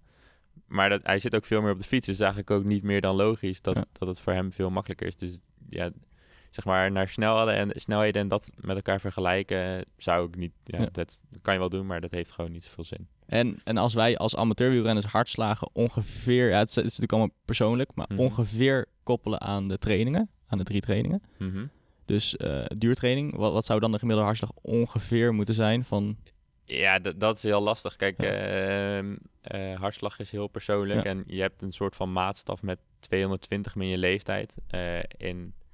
[0.67, 3.01] Maar dat, hij zit ook veel meer op de fiets, dus eigenlijk ook niet meer
[3.01, 5.17] dan logisch dat, dat het voor hem veel makkelijker is.
[5.17, 5.91] Dus ja,
[6.51, 10.53] zeg maar, naar snelheden en, snelheden en dat met elkaar vergelijken zou ik niet...
[10.65, 10.89] Ja, Ja.
[10.93, 13.09] Dat kan je wel doen, maar dat heeft gewoon niet zoveel zin.
[13.27, 17.35] En, en als wij als amateurwielrenners hartslagen ongeveer, ja, het is, het is natuurlijk allemaal
[17.45, 18.21] persoonlijk, maar Mhm.
[18.21, 21.23] ongeveer koppelen aan de trainingen, aan de drie trainingen.
[21.39, 21.67] Mhm.
[22.05, 26.17] Dus eh, duurtraining, wat, wat zou dan de gemiddelde hartslag ongeveer moeten zijn van...
[26.65, 27.97] Ja, dat, dat is heel lastig.
[27.97, 28.29] Kijk, Ja.
[28.31, 31.03] ehm, eh, hartslag is heel persoonlijk.
[31.05, 31.11] Ja.
[31.11, 34.55] En je hebt een soort van maatstaf met 220 min je leeftijd.
[34.67, 35.66] Eh, in 75%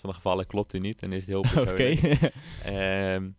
[0.00, 1.74] van de gevallen klopt die niet en is het heel Oké.
[1.74, 2.34] persoonlijk.
[2.64, 3.30] Ehm,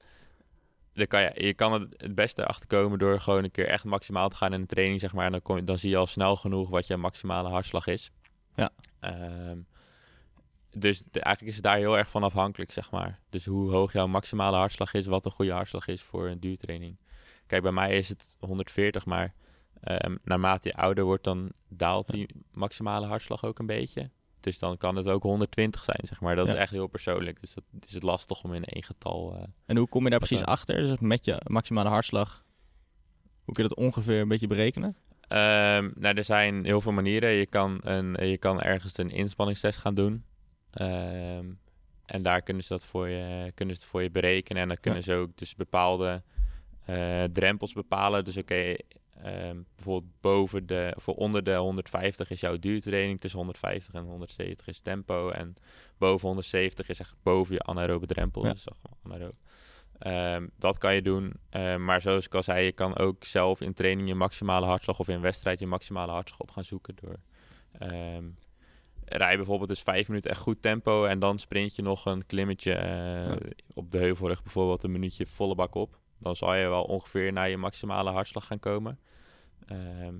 [0.93, 4.29] dan kan je, je kan het het beste achterkomen door gewoon een keer echt maximaal
[4.29, 5.25] te gaan in een training, zeg maar.
[5.25, 8.11] En dan, kom je, dan zie je al snel genoeg wat je maximale hartslag is.
[8.55, 8.69] Ja.
[8.99, 9.57] Ehm,
[10.77, 13.19] dus de- eigenlijk is het daar heel erg van afhankelijk, zeg maar.
[13.29, 16.97] Dus hoe hoog jouw maximale hartslag is, wat een goede hartslag is voor een duurtraining.
[17.47, 19.33] Kijk, bij mij is het 140, maar
[19.81, 24.09] ehm, naarmate je ouder wordt, dan daalt die maximale hartslag ook een beetje.
[24.39, 26.35] Dus dan kan het ook 120 zijn, zeg maar.
[26.35, 26.53] Dat Ja.
[26.53, 27.39] is echt heel persoonlijk.
[27.41, 29.35] Dus dat is het lastig om in één getal...
[29.35, 30.75] eh, En hoe kom je daar precies achter?
[30.85, 32.43] Dus met je maximale hartslag,
[33.43, 34.95] hoe kun je dat ongeveer een beetje berekenen?
[35.27, 37.29] Ehm, nou, er zijn heel veel manieren.
[37.29, 40.23] Je kan, een, je kan ergens een inspanningstest gaan doen.
[40.71, 41.45] Ehm,
[42.05, 44.61] en daar kunnen ze dat voor je, kunnen ze het voor je berekenen.
[44.61, 46.23] En dan kunnen ze ook dus bepaalde
[46.85, 48.25] eh, drempels bepalen.
[48.25, 48.75] Dus oké,
[49.23, 53.19] ehm, bijvoorbeeld boven de, of onder de 150 is jouw duurtraining.
[53.19, 55.29] Tussen 150 en 170 is tempo.
[55.29, 55.55] En
[55.97, 58.45] boven 170 is echt boven je anaerobe drempel.
[58.45, 58.51] Ja.
[58.51, 58.65] Dus
[59.03, 59.35] anaerobe.
[59.99, 61.33] Ehm, dat kan je doen.
[61.49, 64.99] Ehm, maar zoals ik al zei, je kan ook zelf in training je maximale hartslag
[64.99, 67.15] of in wedstrijd je maximale hartslag op gaan zoeken door
[67.79, 68.23] ehm
[69.05, 72.73] rij bijvoorbeeld dus vijf minuten echt goed tempo en dan sprint je nog een klimmetje
[72.73, 73.37] eh, Ja.
[73.73, 75.99] op de heuvelrug bijvoorbeeld een minuutje volle bak op.
[76.19, 78.99] Dan zal je wel ongeveer naar je maximale hartslag gaan komen.
[79.67, 80.13] Ehm,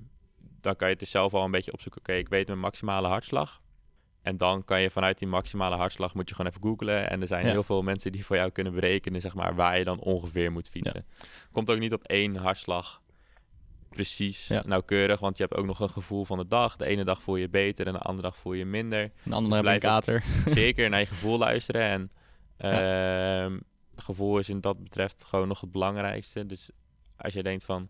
[0.60, 2.00] dan kan je het dus zelf al een beetje opzoeken.
[2.00, 3.60] Oké, ik weet mijn maximale hartslag.
[4.22, 7.10] En dan kan je vanuit die maximale hartslag moet je gewoon even googlen.
[7.10, 7.50] En er zijn Ja.
[7.50, 10.68] heel veel mensen die voor jou kunnen berekenen, zeg maar, waar je dan ongeveer moet
[10.68, 11.06] fietsen.
[11.52, 13.00] Komt ook niet op één hartslag
[13.88, 14.62] precies Ja.
[14.66, 16.76] nauwkeurig, want je hebt ook nog een gevoel van de dag.
[16.76, 19.00] De ene dag voel je beter en de andere dag voel je minder.
[19.02, 20.24] Een ander hebben een blijf kater.
[20.54, 21.82] Zeker naar je gevoel luisteren.
[21.82, 22.10] En
[22.58, 23.50] Ja.
[24.00, 26.46] Gevoel is in dat betreft gewoon nog het belangrijkste.
[26.46, 26.70] Dus
[27.16, 27.88] als je denkt van,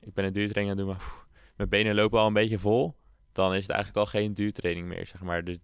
[0.00, 2.96] ik ben een duurtraining aan het doen, maar mijn benen lopen al een beetje vol,
[3.32, 5.44] dan is het eigenlijk al geen duurtraining meer, zeg maar.
[5.44, 5.56] Dus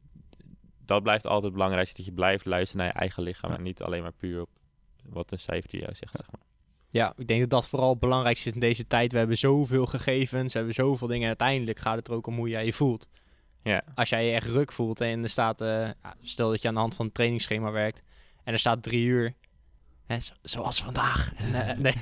[0.84, 3.82] dat blijft altijd het belangrijkste, dat je blijft luisteren naar je eigen lichaam en niet
[3.82, 4.48] alleen maar puur op
[5.04, 6.40] wat een cijfertje jou zegt, zeg maar.
[6.88, 9.12] Ja, ik denk dat dat vooral het belangrijkste is in deze tijd.
[9.12, 11.26] We hebben zoveel gegevens, we hebben zoveel dingen.
[11.26, 13.08] Uiteindelijk gaat het er ook om hoe jij je voelt.
[13.62, 15.90] Ja, Als jij je echt ruk voelt en er staat, eh,
[16.20, 18.02] stel dat je aan de hand van het trainingsschema werkt
[18.44, 19.34] en er staat drie uur,
[20.06, 21.32] hè, zo- zoals vandaag.
[21.36, 21.94] En, eh, nee.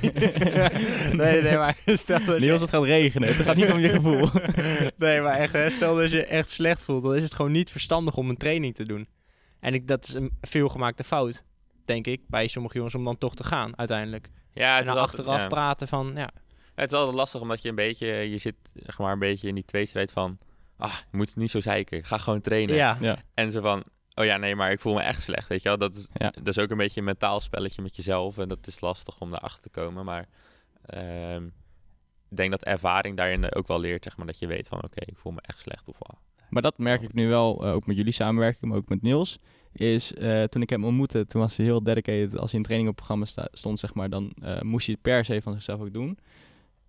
[1.12, 3.28] nee, nee, maar stel dat je Niels, het gaat regenen.
[3.28, 4.28] Het gaat niet om je gevoel.
[4.96, 7.70] nee, maar echt, hè, stel dat je echt slecht voelt, dan is het gewoon niet
[7.70, 9.08] verstandig om een training te doen.
[9.60, 11.44] En ik, dat is een veelgemaakte fout,
[11.84, 14.28] denk ik, bij sommige jongens om dan toch te gaan uiteindelijk.
[14.52, 15.48] ja en het, dan achteraf ja.
[15.48, 16.30] praten van, ja,
[16.74, 19.54] het is altijd lastig omdat je een beetje, je zit zeg maar een beetje in
[19.54, 20.38] die tweestrijd van,
[20.76, 22.74] ah, je moet het niet zo zeiken, ga gewoon trainen.
[22.76, 23.18] ja, ja.
[23.34, 23.84] En zo van,
[24.20, 25.78] oh ja, nee, maar ik voel me echt slecht, weet je wel.
[25.78, 26.30] Dat is, Ja.
[26.30, 28.38] dat is ook een beetje een mentaal spelletje met jezelf.
[28.38, 30.04] En dat is lastig om daarachter te komen.
[30.04, 30.28] Maar
[30.84, 31.44] ehm,
[32.30, 34.26] ik denk dat ervaring daarin ook wel leert, zeg maar.
[34.26, 35.88] Dat je weet van, oké, ik voel me echt slecht.
[35.88, 36.16] Of, ah,
[36.50, 39.38] Maar dat merk ik nu wel, eh, ook met jullie samenwerking, maar ook met Niels.
[39.72, 42.38] Is eh, toen ik hem ontmoette, toen was hij heel dedicated.
[42.38, 45.02] Als hij in training op programma sta- stond, zeg maar, dan eh, moest hij het
[45.02, 46.18] per se van zichzelf ook doen.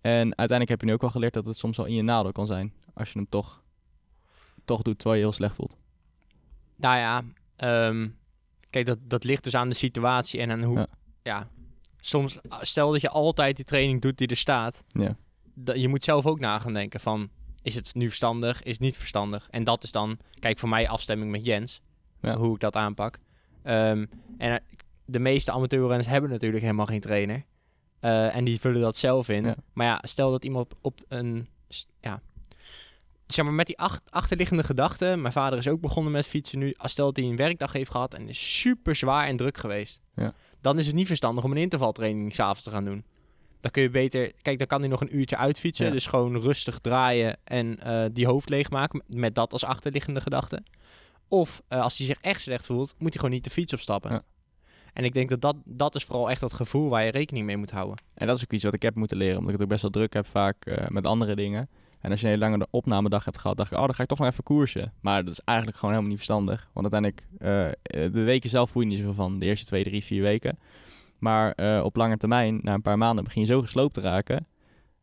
[0.00, 2.32] En uiteindelijk heb je nu ook wel geleerd dat het soms wel in je nadeel
[2.32, 2.72] kan zijn.
[2.94, 3.62] Als je hem toch,
[4.64, 5.76] toch doet terwijl je heel slecht voelt.
[6.82, 7.22] Nou ja,
[7.56, 8.08] ehm,
[8.70, 10.78] kijk, dat, dat ligt dus aan de situatie en aan hoe...
[10.78, 10.86] Ja.
[11.22, 11.48] Ja.
[12.00, 14.84] soms, stel dat je altijd die training doet die er staat.
[14.88, 15.16] Ja.
[15.54, 17.30] da- je moet zelf ook na gaan denken van...
[17.62, 18.62] Is het nu verstandig?
[18.62, 19.48] Is het niet verstandig?
[19.50, 21.80] En dat is dan, kijk, voor mij afstemming met Jens.
[22.20, 22.36] Ja.
[22.36, 23.18] Hoe ik dat aanpak.
[23.62, 24.06] Ehm,
[24.38, 24.66] en eh,
[25.04, 27.44] de meeste amateurrenners hebben natuurlijk helemaal geen trainer.
[28.00, 29.44] Eh, en die vullen dat zelf in.
[29.44, 29.54] Ja.
[29.72, 31.48] Maar ja, stel dat iemand op een...
[32.00, 32.20] Ja,
[33.34, 35.20] zeg maar met die ach- achterliggende gedachten.
[35.20, 36.74] Mijn vader is ook begonnen met fietsen nu.
[36.76, 40.00] Als stel dat hij een werkdag heeft gehad en is super zwaar en druk geweest.
[40.14, 40.32] Ja.
[40.60, 43.04] Dan is het niet verstandig om een intervaltraining s'avonds te gaan doen.
[43.60, 44.32] Dan kun je beter...
[44.42, 45.86] Kijk, dan kan hij nog een uurtje uitfietsen.
[45.86, 45.92] Ja.
[45.92, 49.02] Dus gewoon rustig draaien en eh, die hoofd leegmaken.
[49.06, 50.62] Met, met dat als achterliggende gedachte.
[51.28, 54.10] Of eh, als hij zich echt slecht voelt, moet hij gewoon niet de fiets opstappen.
[54.10, 54.22] Ja.
[54.92, 57.56] En ik denk dat, dat dat is vooral echt dat gevoel waar je rekening mee
[57.56, 57.96] moet houden.
[58.14, 59.82] En dat is ook iets wat ik heb moeten leren, omdat ik het ook best
[59.82, 61.68] wel druk heb vaak eh, met andere dingen.
[62.02, 64.08] En als je een hele lange opnamedag hebt gehad, dacht ik, oh, dan ga ik
[64.08, 64.92] toch nog even koersen.
[65.00, 66.70] Maar dat is eigenlijk gewoon helemaal niet verstandig.
[66.72, 67.28] Want uiteindelijk,
[67.82, 70.58] eh, de weken zelf voel je niet zoveel van, de eerste twee, drie, vier weken.
[71.18, 74.46] Maar eh, op lange termijn, na een paar maanden, begin je zo gesloopt te raken,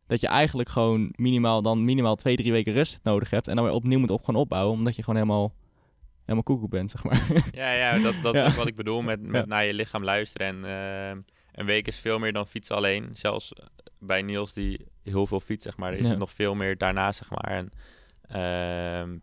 [0.06, 3.48] dat je eigenlijk gewoon minimaal, dan minimaal twee, drie weken rust nodig hebt.
[3.48, 5.54] En dan weer opnieuw moet op gaan opbouwen, omdat je gewoon helemaal,
[6.22, 7.26] helemaal koekoek bent, zeg maar.
[7.52, 9.46] Ja, ja dat, dat is ook wat ik bedoel met, met Ja.
[9.46, 10.46] naar je lichaam luisteren.
[10.46, 11.20] En ehm,
[11.52, 13.08] een week is veel meer dan fietsen alleen.
[13.12, 13.52] Zelfs
[13.98, 16.08] bij Niels die heel veel fietst, zeg maar, is Ja.
[16.08, 17.44] het nog veel meer daarna, zeg maar.
[17.50, 17.72] En
[18.28, 19.18] ehm,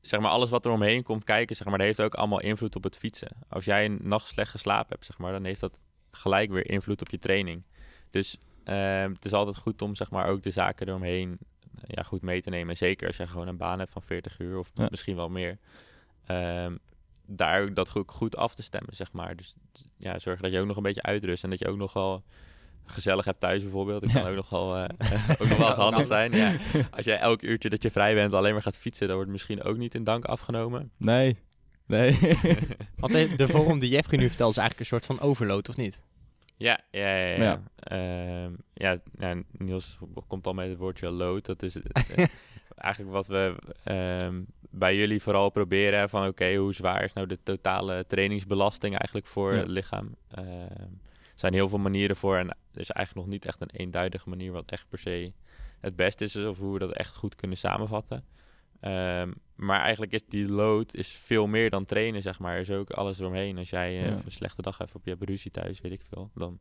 [0.00, 2.76] zeg maar, alles wat er omheen komt kijken, zeg maar, dat heeft ook allemaal invloed
[2.76, 3.28] op het fietsen.
[3.48, 5.78] Als jij een nacht slecht geslapen hebt, zeg maar, dan heeft dat
[6.10, 7.62] gelijk weer invloed op je training.
[8.10, 11.38] Dus ehm, het is altijd goed om, zeg maar, ook de zaken eromheen
[11.86, 12.76] ja, goed mee te nemen.
[12.76, 14.86] Zeker als je gewoon een baan hebt van 40 uur of Ja.
[14.90, 15.58] misschien wel meer.
[16.26, 16.76] Ehm,
[17.26, 19.36] daar ook dat goed, goed af te stemmen, zeg maar.
[19.36, 19.54] Dus
[19.96, 22.22] ja, zorg dat je ook nog een beetje uitrust en dat je ook nog wel
[22.86, 24.02] gezellig hebt thuis bijvoorbeeld.
[24.02, 24.28] Dat kan Ja.
[24.28, 24.84] ook nog wel, eh,
[25.40, 26.32] ook nog wel eens handig zijn.
[26.32, 26.56] Ja.
[26.90, 29.62] Als jij elk uurtje dat je vrij bent alleen maar gaat fietsen, dan wordt misschien
[29.62, 30.90] ook niet in dank afgenomen.
[30.96, 31.36] Nee,
[31.86, 32.18] nee.
[32.98, 35.76] Want de, de vorm die Jeffrey nu vertelt is eigenlijk een soort van overload, of
[35.76, 36.02] niet?
[36.56, 37.26] Ja, ja, ja.
[37.26, 37.42] ja.
[37.42, 37.60] Ja.
[37.76, 41.44] Ehm, ja, ja, Niels komt al met het woordje load.
[41.44, 41.82] Dat is eh,
[42.76, 43.54] eigenlijk wat we
[43.84, 46.08] ehm, bij jullie vooral proberen.
[46.08, 49.58] Van oké, hoe zwaar is nou de totale trainingsbelasting eigenlijk voor Ja.
[49.58, 50.14] het lichaam?
[50.30, 50.46] Ehm,
[51.22, 54.28] er zijn heel veel manieren voor en er is eigenlijk nog niet echt een eenduidige
[54.28, 55.32] manier wat echt per se
[55.80, 58.24] het beste is of hoe we dat echt goed kunnen samenvatten.
[58.80, 62.54] Ehm, maar eigenlijk is die load is veel meer dan trainen, zeg maar.
[62.54, 63.58] Er is ook alles eromheen.
[63.58, 64.20] Als jij eh, Ja.
[64.24, 66.58] een slechte dag hebt of je hebt ruzie thuis, weet ik veel, dan,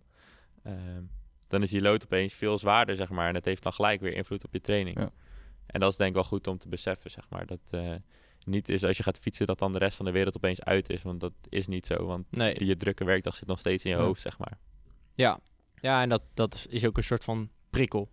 [0.63, 1.03] ehm,
[1.47, 3.27] dan is die load opeens veel zwaarder, zeg maar.
[3.27, 4.99] En dat heeft dan gelijk weer invloed op je training.
[4.99, 5.09] Ja.
[5.65, 7.45] En dat is denk ik wel goed om te beseffen, zeg maar.
[7.45, 7.93] Dat eh,
[8.45, 10.89] niet is als je gaat fietsen dat dan de rest van de wereld opeens uit
[10.89, 11.01] is.
[11.01, 12.65] Want dat is niet zo, want Nee.
[12.65, 14.03] je drukke werkdag zit nog steeds in je Ja.
[14.03, 14.57] hoofd, zeg maar.
[15.13, 15.39] Ja,
[15.83, 18.09] ja en dat, dat is- ook een soort van prikkel.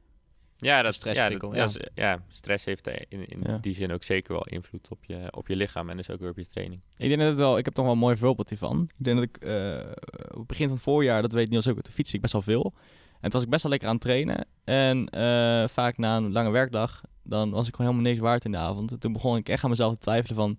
[0.57, 3.59] Ja, dat, stressprikkel, ja, dat, dat is- ja, stress heeft eh, in, in Ja.
[3.59, 6.31] die zin ook zeker wel invloed op je, op je lichaam en dus ook weer
[6.31, 6.81] op je training.
[6.97, 8.83] Ik denk dat het wel, ik heb toch wel een mooi voorbeeld hiervan.
[8.99, 9.91] Ik denk dat ik eh,
[10.31, 12.43] op het begin van het voorjaar, dat weet Niels ook, toen fietste ik best wel
[12.43, 12.73] veel.
[13.13, 14.47] En toen was ik best wel lekker aan het trainen.
[14.65, 18.51] En eh, vaak na een lange werkdag, dan was ik gewoon helemaal niks waard in
[18.53, 18.93] de avond.
[18.93, 20.59] En toen begon ik echt aan mezelf te twijfelen van,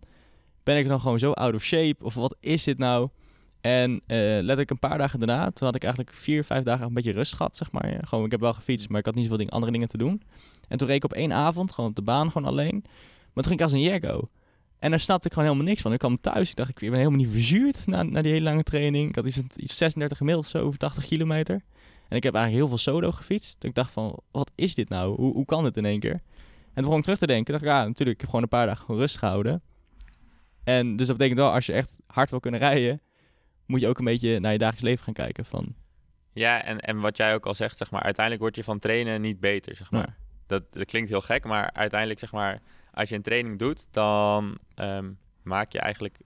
[0.63, 2.03] ben ik dan gewoon zo out of shape?
[2.05, 3.09] Of wat is dit nou?
[3.61, 6.85] En eh let ik een paar dagen daarna, toen had ik eigenlijk vier, vijf dagen
[6.85, 7.99] een beetje rust gehad, zeg maar.
[8.01, 10.21] Gewoon, ik heb wel gefietst, maar ik had niet zoveel andere dingen te doen.
[10.67, 12.83] En toen reed ik op één avond, gewoon op de baan, gewoon alleen.
[13.33, 14.29] Maar toen ging ik als een jekko.
[14.79, 15.93] En daar snapte ik gewoon helemaal niks van.
[15.93, 18.63] Ik kwam thuis, ik dacht, ik ben helemaal niet verzuurd na, na die hele lange
[18.63, 19.09] training.
[19.09, 21.61] Ik had iets, iets 36 gemiddeld, zo over 80 kilometer.
[22.07, 23.55] En ik heb eigenlijk heel veel solo gefietst.
[23.59, 25.15] Dus ik dacht van, wat is dit nou?
[25.15, 26.11] Hoe, hoe kan dit in één keer?
[26.11, 27.51] En toen begon ik terug te denken.
[27.51, 29.61] dacht ik, ja, natuurlijk, ik heb gewoon een paar dagen rust gehouden.
[30.63, 33.01] En dus dat betekent wel, als je echt hard wil kunnen rijden,
[33.65, 35.45] moet je ook een beetje naar je dagelijks leven gaan kijken.
[35.45, 35.75] Van,
[36.33, 39.21] Ja, en, en wat jij ook al zegt, zeg maar, uiteindelijk word je van trainen
[39.21, 40.07] niet beter, zeg maar.
[40.07, 40.15] Ja.
[40.47, 42.61] Dat, dat klinkt heel gek, maar uiteindelijk, zeg maar,
[42.93, 45.11] als je een training doet, dan ehm,
[45.43, 46.19] maak je eigenlijk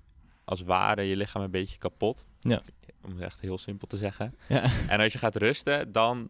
[0.44, 2.28] als ware je lichaam een beetje kapot.
[2.40, 2.62] Ja.
[3.02, 4.36] Om het echt heel simpel te zeggen.
[4.48, 6.30] ja, En als je gaat rusten, dan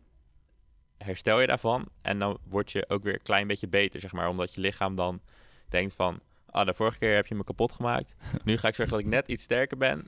[0.98, 1.90] herstel je daarvan.
[2.02, 4.30] En dan word je ook weer een klein beetje beter, zeg maar.
[4.30, 5.22] Omdat je lichaam dan
[5.70, 6.20] denkt van...
[6.50, 8.16] Ah, de vorige keer heb je me kapot gemaakt.
[8.44, 10.08] Nu ga ik zorgen dat ik net iets sterker ben.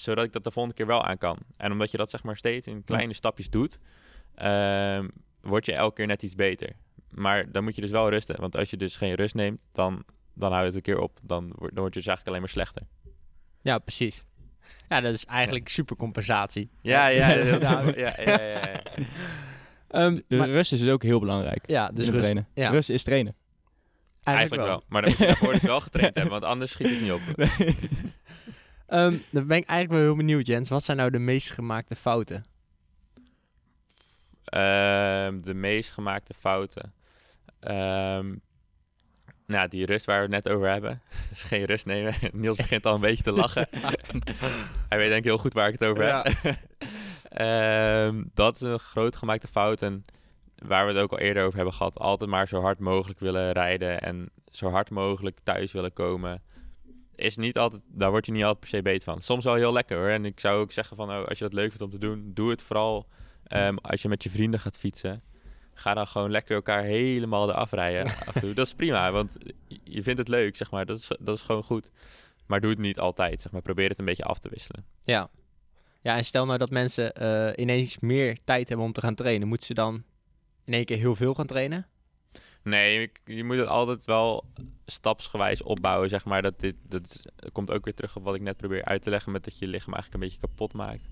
[0.00, 1.38] Zodat ik dat de volgende keer wel aan kan.
[1.56, 3.78] En omdat je dat zeg maar steeds in kleine stapjes doet...
[4.34, 5.08] ehm,
[5.40, 6.72] word je elke keer net iets beter.
[7.10, 8.40] Maar dan moet je dus wel rusten.
[8.40, 11.18] Want als je dus geen rust neemt, dan dan houdt het een keer op.
[11.22, 12.82] Dan, wordt- dan word je dus eigenlijk alleen maar slechter.
[13.62, 14.24] Ja, precies.
[14.88, 16.70] Ja, dat is eigenlijk supercompensatie.
[16.82, 17.44] Ja, ja, Ja.
[17.58, 17.82] Ja.
[17.96, 18.80] ja, ja, ja, ja.
[19.88, 21.62] Ehm, De maar- rust is dus ook heel belangrijk.
[21.66, 22.48] ja, Dus rust, trainen.
[22.54, 22.70] ja.
[22.70, 23.34] Rust is trainen.
[24.22, 24.82] Eigenlijk wel.
[24.88, 27.20] Maar dan moet je daarvoor dus wel getraind hebben, want anders schiet het niet op.
[28.90, 30.68] Ehm, dan ben ik eigenlijk wel heel benieuwd, Jens.
[30.68, 32.42] Wat zijn nou de meest gemaakte fouten?
[34.44, 36.92] Ehm, de meest gemaakte fouten.
[37.60, 38.34] Ehm,
[39.46, 41.02] nou, die rust waar we het net over hebben.
[41.28, 42.14] Dus geen rust nemen.
[42.32, 43.68] Niels begint al een beetje te lachen.
[44.88, 46.56] Hij weet denk ik heel goed waar ik het over heb.
[47.28, 49.82] Ehm, dat is een groot gemaakte fout.
[49.82, 50.04] En
[50.54, 51.98] waar we het ook al eerder over hebben gehad.
[51.98, 54.00] Altijd maar zo hard mogelijk willen rijden.
[54.00, 56.42] En zo hard mogelijk thuis willen komen.
[57.20, 59.20] Is niet altijd, daar word je niet altijd per se beter van.
[59.20, 60.08] Soms wel heel lekker hoor.
[60.08, 62.30] En ik zou ook zeggen van, oh, als je dat leuk vindt om te doen,
[62.34, 63.06] doe het vooral
[63.50, 65.22] Ehm, als je met je vrienden gaat fietsen,
[65.74, 68.04] ga dan gewoon lekker elkaar helemaal eraf rijden.
[68.28, 68.54] af en toe.
[68.54, 69.36] Dat is prima, want
[69.84, 70.86] je vindt het leuk, zeg maar.
[70.86, 71.90] Dat is, dat is gewoon goed.
[72.46, 73.62] Maar doe het niet altijd, zeg maar.
[73.62, 74.84] Probeer het een beetje af te wisselen.
[75.02, 75.30] Ja.
[76.02, 79.48] Ja, en stel nou dat mensen eh, ineens meer tijd hebben om te gaan trainen.
[79.48, 80.04] Moeten ze dan
[80.64, 81.86] in één keer heel veel gaan trainen?
[82.62, 84.44] Nee, je, je moet het altijd wel
[84.86, 86.42] stapsgewijs opbouwen, zeg maar.
[86.42, 87.20] Dat, dit, dat
[87.52, 89.32] komt ook weer terug op wat ik net probeer uit te leggen...
[89.32, 91.08] met dat je je lichaam eigenlijk een beetje kapot maakt.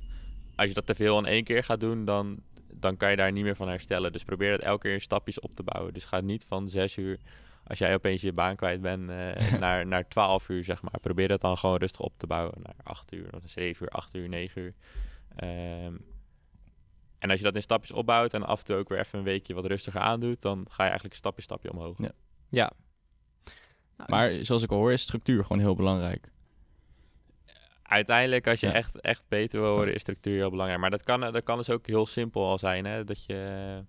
[0.56, 2.42] Als je dat te veel in één keer gaat doen, dan,
[2.72, 4.12] dan kan je daar niet meer van herstellen.
[4.12, 5.94] Dus probeer het elke keer in stapjes op te bouwen.
[5.94, 7.18] Dus ga niet van zes uur,
[7.64, 11.00] als jij opeens je baan kwijt bent, eh, naar, naar twaalf uur, zeg maar.
[11.00, 14.14] Probeer dat dan gewoon rustig op te bouwen naar acht uur, of zeven uur, acht
[14.14, 14.74] uur, negen uur.
[15.36, 15.94] Ehm,
[17.18, 19.24] en als je dat in stapjes opbouwt en af en toe ook weer even een
[19.24, 21.98] weekje wat rustiger aandoet, dan ga je eigenlijk stapje stapje omhoog.
[21.98, 22.10] Ja.
[22.50, 22.70] Ja.
[23.96, 26.30] Nou, Maar zoals ik al hoor, is structuur gewoon heel belangrijk.
[27.82, 28.72] Uiteindelijk, als je Ja.
[28.72, 30.80] echt, echt beter wil worden, is structuur heel belangrijk.
[30.80, 33.04] Maar dat kan, dat kan dus ook heel simpel al zijn, hè?
[33.04, 33.84] Dat je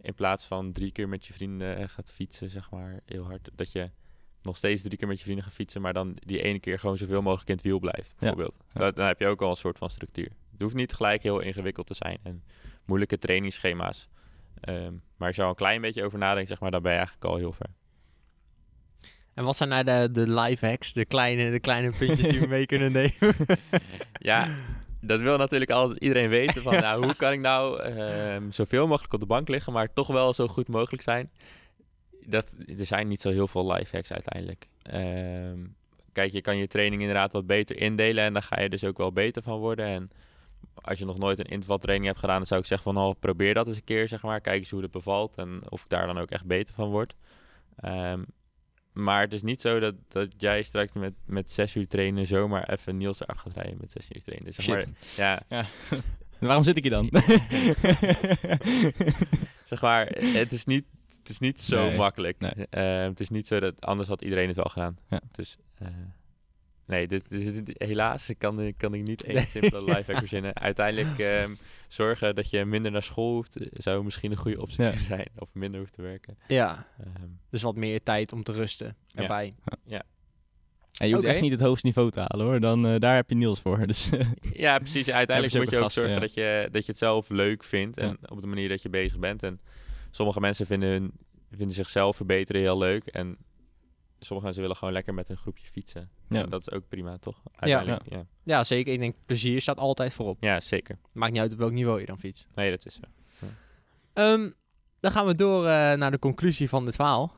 [0.00, 3.72] in plaats van drie keer met je vrienden gaat fietsen, zeg maar, heel hard, dat
[3.72, 3.90] je
[4.42, 6.98] nog steeds drie keer met je vrienden gaat fietsen, maar dan die ene keer gewoon
[6.98, 8.56] zoveel mogelijk in het wiel blijft, bijvoorbeeld.
[8.72, 8.80] Ja.
[8.80, 10.30] Dat- dan heb je ook al een soort van structuur.
[10.52, 12.44] Het hoeft niet gelijk heel ingewikkeld te zijn en
[12.84, 14.08] moeilijke trainingsschema's.
[14.60, 16.98] Ehm, maar als je al een klein beetje over nadenkt, zeg maar, dan ben je
[16.98, 17.70] eigenlijk al heel ver.
[19.34, 22.46] En wat zijn nou de, de life hacks, de kleine, de kleine puntjes die we
[22.46, 23.36] mee kunnen nemen?
[24.22, 24.48] Ja,
[25.00, 26.62] dat wil natuurlijk altijd iedereen weten.
[26.62, 30.06] Van, nou, hoe kan ik nou ehm, zoveel mogelijk op de bank liggen, maar toch
[30.06, 31.30] wel zo goed mogelijk zijn?
[32.26, 34.68] Dat, er zijn niet zo heel veel life hacks uiteindelijk.
[34.82, 35.58] Ehm,
[36.12, 38.98] kijk, je kan je training inderdaad wat beter indelen en daar ga je dus ook
[38.98, 39.86] wel beter van worden.
[39.86, 40.10] En
[40.74, 43.54] als je nog nooit een intervaltraining hebt gedaan, dan zou ik zeggen van, oh, probeer
[43.54, 44.40] dat eens een keer, zeg maar.
[44.40, 47.14] Kijk eens hoe het bevalt en of ik daar dan ook echt beter van word.
[47.76, 48.22] Ehm,
[48.92, 52.68] maar het is niet zo dat, dat jij straks met, met zes uur trainen zomaar
[52.68, 54.46] even Niels eraf gaat rijden met zes uur trainen.
[54.46, 54.86] Dus zeg maar,
[55.48, 55.64] ja,
[56.40, 57.08] Waarom zit ik hier dan?
[59.64, 60.84] zeg maar, het is niet,
[61.18, 62.38] het is niet zo Nee, makkelijk.
[62.38, 62.66] nee.
[62.70, 64.98] Eh, het is niet zo dat, anders had iedereen het wel gedaan.
[65.08, 65.20] Ja.
[65.32, 65.88] Dus, eh,
[66.90, 70.54] nee, dit, dit, dit- helaas kan, ik- kan ik niet één simpele lifehack verzinnen.
[70.56, 71.54] Uiteindelijk ehm,
[71.88, 74.92] zorgen dat je minder naar school hoeft, eh, zou misschien een goede optie Ja.
[75.12, 75.26] zijn.
[75.38, 76.38] Of minder hoeft te werken.
[76.48, 79.20] ja, Ehm, dus wat meer tijd om te rusten Ja.
[79.22, 79.54] erbij.
[81.00, 82.60] En je hoeft echt niet het hoogste niveau te halen hoor.
[82.60, 83.86] Dan, eh, daar heb je Niels voor.
[83.86, 84.08] Dus,
[84.52, 85.10] Ja, precies.
[85.10, 86.20] Uiteindelijk moet je ook zorgen ja.
[86.20, 89.18] dat, je, dat je het zelf leuk vindt en op de manier dat je bezig
[89.18, 89.42] bent.
[89.42, 89.60] En
[90.10, 91.12] sommige mensen vinden, hun,
[91.50, 93.06] vinden zichzelf verbeteren heel leuk.
[93.06, 93.36] En
[94.20, 96.10] sommige mensen willen gewoon lekker met een groepje fietsen.
[96.28, 96.42] Ja.
[96.42, 97.42] En dat is ook prima, toch?
[97.54, 98.16] Uiteindelijk, ja.
[98.16, 98.24] Ja.
[98.42, 98.92] Ja, zeker.
[98.92, 100.38] Ik denk, plezier staat altijd voorop.
[100.58, 100.98] zeker.
[101.12, 102.46] Maakt niet uit op welk niveau je dan fietst.
[102.54, 103.00] Nee, dat is zo.
[104.12, 104.50] Ehm,
[105.00, 107.32] dan gaan we door eh, naar de conclusie van dit verhaal.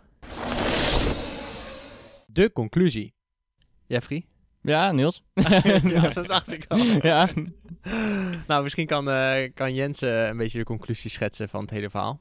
[2.27, 3.15] De conclusie.
[3.87, 4.27] Jeffrey?
[4.63, 5.23] ja, Niels.
[5.85, 6.79] ja, dat dacht ik al.
[7.11, 7.29] ja.
[8.47, 11.91] Nou, misschien kan, eh, kan Jens eh, een beetje de conclusie schetsen van het hele
[11.91, 12.21] verhaal.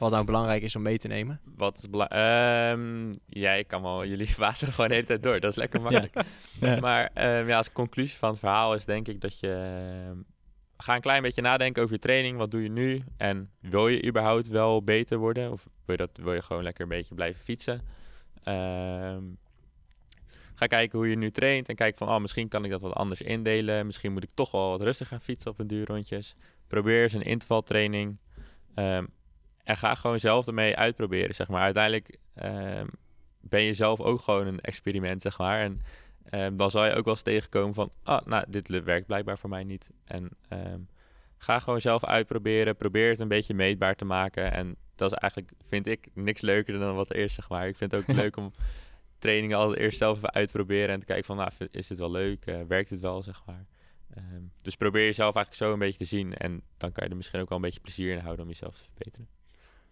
[0.00, 1.40] Wat nou belangrijk is om mee te nemen.
[1.56, 3.16] Wat is belangrijk?
[3.26, 4.04] ja, ik kan wel.
[4.10, 5.40] Jullie wazen gewoon de hele tijd door.
[5.40, 6.14] Dat is lekker makkelijk.
[6.60, 6.80] Ja.
[6.80, 9.48] Maar ehm, ja, als conclusie van het verhaal is denk ik dat je...
[10.08, 10.16] ehm,
[10.76, 12.36] ga een klein beetje nadenken over je training.
[12.36, 13.02] Wat doe je nu?
[13.16, 15.52] En wil je überhaupt wel beter worden?
[15.52, 17.80] Of wil je, dat, wil je gewoon lekker een beetje blijven fietsen?
[20.54, 21.68] Ga kijken hoe je nu traint.
[21.68, 23.86] En kijk van, oh, misschien kan ik dat wat anders indelen.
[23.86, 26.34] Misschien moet ik toch wel wat rustiger gaan fietsen op een duurrondjes.
[26.66, 28.18] Probeer eens een intervaltraining.
[29.70, 31.62] En ga gewoon zelf ermee uitproberen, zeg maar.
[31.62, 32.86] Uiteindelijk ehm,
[33.40, 35.60] ben je zelf ook gewoon een experiment, zeg maar.
[35.60, 35.80] En
[36.30, 37.92] ehm, dan zal je ook wel eens tegenkomen van...
[38.02, 39.90] Ah, nou, dit werkt blijkbaar voor mij niet.
[40.04, 40.80] En ehm,
[41.36, 42.76] ga gewoon zelf uitproberen.
[42.76, 44.52] Probeer het een beetje meetbaar te maken.
[44.52, 47.68] En dat is eigenlijk, vind ik, niks leuker dan wat eerst, zeg maar.
[47.68, 48.52] Ik vind het ook leuk om
[49.18, 50.88] trainingen altijd eerst zelf even uit te proberen...
[50.88, 52.46] en te kijken van, nou, is dit wel leuk?
[52.46, 53.66] Eh, werkt het wel, zeg maar?
[54.62, 56.34] Dus probeer jezelf eigenlijk zo een beetje te zien.
[56.34, 58.74] En dan kan je er misschien ook wel een beetje plezier in houden om jezelf
[58.74, 59.39] te verbeteren.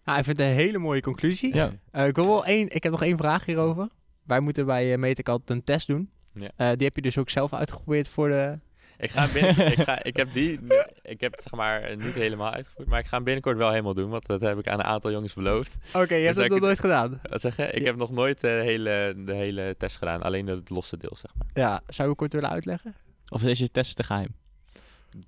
[0.09, 1.55] Nou, ik vind het een hele mooie conclusie.
[1.55, 1.71] ja.
[1.91, 3.87] Eh, ik, wil wel één, ik heb nog één vraag hierover.
[4.25, 6.09] wij moeten bij uh, Metec altijd een test doen.
[6.33, 6.49] Ja.
[6.55, 8.59] Eh, die heb je dus ook zelf uitgeprobeerd voor de...
[8.97, 10.59] Ik, ga binnen, ik, ga, ik heb die,
[11.01, 13.93] ik heb het zeg maar niet helemaal uitgevoerd, maar ik ga hem binnenkort wel helemaal
[13.93, 15.75] doen, want dat heb ik aan een aantal jongens beloofd.
[15.93, 17.19] Oké, je hebt Dus dat nog nooit gedaan?
[17.29, 17.63] Wat zeg je?
[17.63, 17.85] Ik Ja.
[17.85, 21.47] heb nog nooit de hele, de hele test gedaan, alleen het losse deel zeg maar.
[21.53, 22.95] Ja, zou je kort willen uitleggen?
[23.29, 24.35] Of is je test te geheim?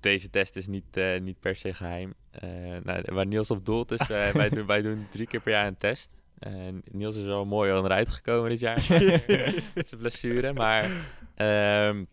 [0.00, 2.14] Deze test is niet, eh, niet per se geheim.
[2.30, 2.48] Eh,
[2.82, 5.66] nou, waar Niels op doelt is, eh, wij, doen, wij doen drie keer per jaar
[5.66, 6.10] een test.
[6.38, 8.86] En Niels is wel mooi onderuit gekomen dit jaar.
[9.74, 10.52] met zijn blessure.
[10.52, 10.90] Maar
[11.34, 12.04] ehm,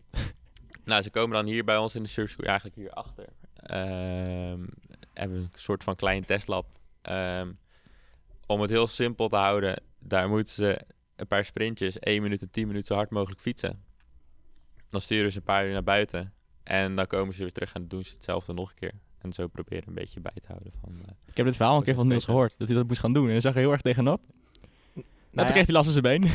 [0.83, 3.25] nou, ze komen dan hier bij ons in de service school, eigenlijk hier achter.
[3.55, 4.59] Ehm,
[5.13, 6.65] hebben een soort van klein testlab.
[7.01, 7.51] Ehm,
[8.45, 10.79] om het heel simpel te houden, daar moeten ze
[11.15, 13.83] een paar sprintjes, 1 minuut en 10 minuten zo hard mogelijk fietsen.
[14.89, 16.33] Dan sturen ze een paar uur naar buiten.
[16.63, 18.91] En dan komen ze weer terug en doen ze hetzelfde nog een keer.
[19.21, 20.91] En zo proberen een beetje bij te houden van...
[21.05, 22.55] eh, Ik heb dit verhaal een keer van Niels gehoord.
[22.57, 23.25] Dat hij dat moest gaan doen.
[23.25, 24.21] En daar zag hij heel erg tegenop.
[24.95, 26.31] en Nou, toen kreeg hij last van zijn been.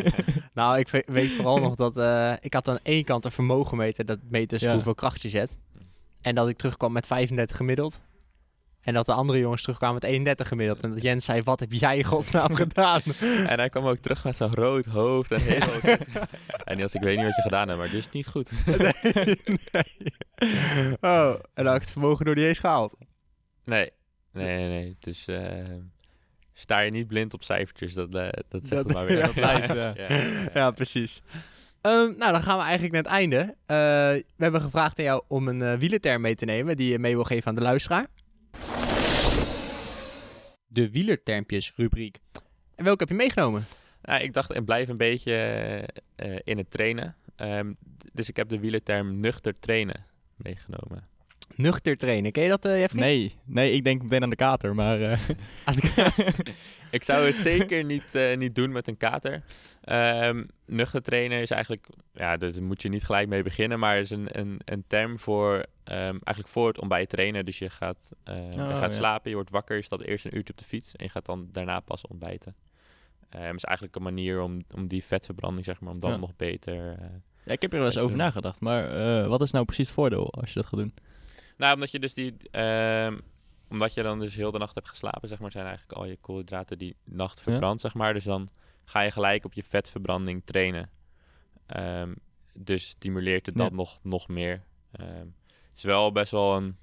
[0.54, 1.96] nou, ik we- weet vooral nog dat...
[1.96, 4.04] eh, ik had aan één kant een vermogenmeter.
[4.06, 4.72] Dat meet dus Ja.
[4.72, 5.56] hoeveel kracht je zet.
[6.20, 8.00] En dat ik terugkwam met 35 gemiddeld.
[8.88, 10.80] En dat de andere jongens terugkwamen met 31 gemiddeld.
[10.80, 13.00] En dat Jens zei, wat heb jij in godsnaam gedaan?
[13.46, 15.96] En hij kwam ook terug met zo'n rood hoofd en helemaal...
[16.64, 18.50] en Niels, ik weet niet wat je gedaan hebt, maar dit is niet goed.
[21.00, 22.96] Oh, en dan had ik het vermogen door die eens gehaald.
[23.64, 23.90] Nee,
[24.32, 24.68] nee, nee.
[24.68, 24.96] nee.
[25.00, 25.28] Dus
[26.52, 29.18] sta je niet blind op cijfertjes, dat, eh, dat zegt Dat- het maar weer.
[29.40, 29.58] ja.
[29.58, 30.50] Dat eh, Ja, ja, ja.
[30.54, 31.22] Ja, precies.
[31.80, 33.54] Ehm, nou, dan gaan we eigenlijk naar het einde.
[34.36, 37.24] We hebben gevraagd aan jou om een wielerterm mee te nemen die je mee wil
[37.24, 38.06] geven aan de luisteraar.
[40.68, 42.20] De wielertermpjes rubriek.
[42.74, 43.64] En welke heb je meegenomen?
[44.02, 45.82] Ik dacht, ik blijf een beetje eh,
[46.34, 47.16] eh, in het trainen.
[47.36, 47.72] Ehm,
[48.12, 50.06] dus ik heb de wielerterm nuchter trainen
[50.36, 51.08] meegenomen.
[51.58, 52.32] Nuchter trainen.
[52.32, 53.00] Ken je dat, eh Jeffrey?
[53.02, 54.74] nee, nee, ik denk meteen aan de kater.
[54.74, 55.18] Maar eh,
[55.64, 56.32] Aan de-
[56.90, 59.42] Ik zou het zeker niet, eh, niet doen met een kater.
[59.80, 64.10] Ehm, nuchter trainen is eigenlijk, ja, daar moet je niet gelijk mee beginnen, maar is
[64.10, 67.44] een, een, een term voor ehm, eigenlijk voor het ontbijt trainen.
[67.44, 68.98] Dus je gaat, eh, je Oh, gaat ja.
[68.98, 71.26] slapen, je wordt wakker, je stapt eerst een uurtje op de fiets en je gaat
[71.26, 72.54] dan daarna pas ontbijten.
[73.28, 76.16] Het is eigenlijk een manier om, om die vetverbranding, zeg maar, om dan Ja.
[76.16, 76.96] nog beter...
[76.98, 77.06] eh,
[77.44, 78.60] ja, ik heb er wel eens over nagedacht.
[78.60, 78.90] Maar
[79.20, 80.94] eh, wat is nou precies het voordeel als je dat gaat doen?
[81.58, 82.36] Nou, omdat je dus die...
[82.50, 83.18] ehm,
[83.70, 86.16] omdat je dan dus heel de nacht hebt geslapen, zeg maar, zijn eigenlijk al je
[86.16, 88.14] koolhydraten die nacht verbrand, zeg maar.
[88.14, 88.48] Dus dan
[88.84, 90.90] ga je gelijk op je vetverbranding trainen.
[91.66, 92.14] Ehm,
[92.54, 93.62] dus stimuleert het Ja.
[93.62, 94.62] dat nog, nog meer.
[94.92, 95.26] Ehm,
[95.68, 96.76] het is wel best wel een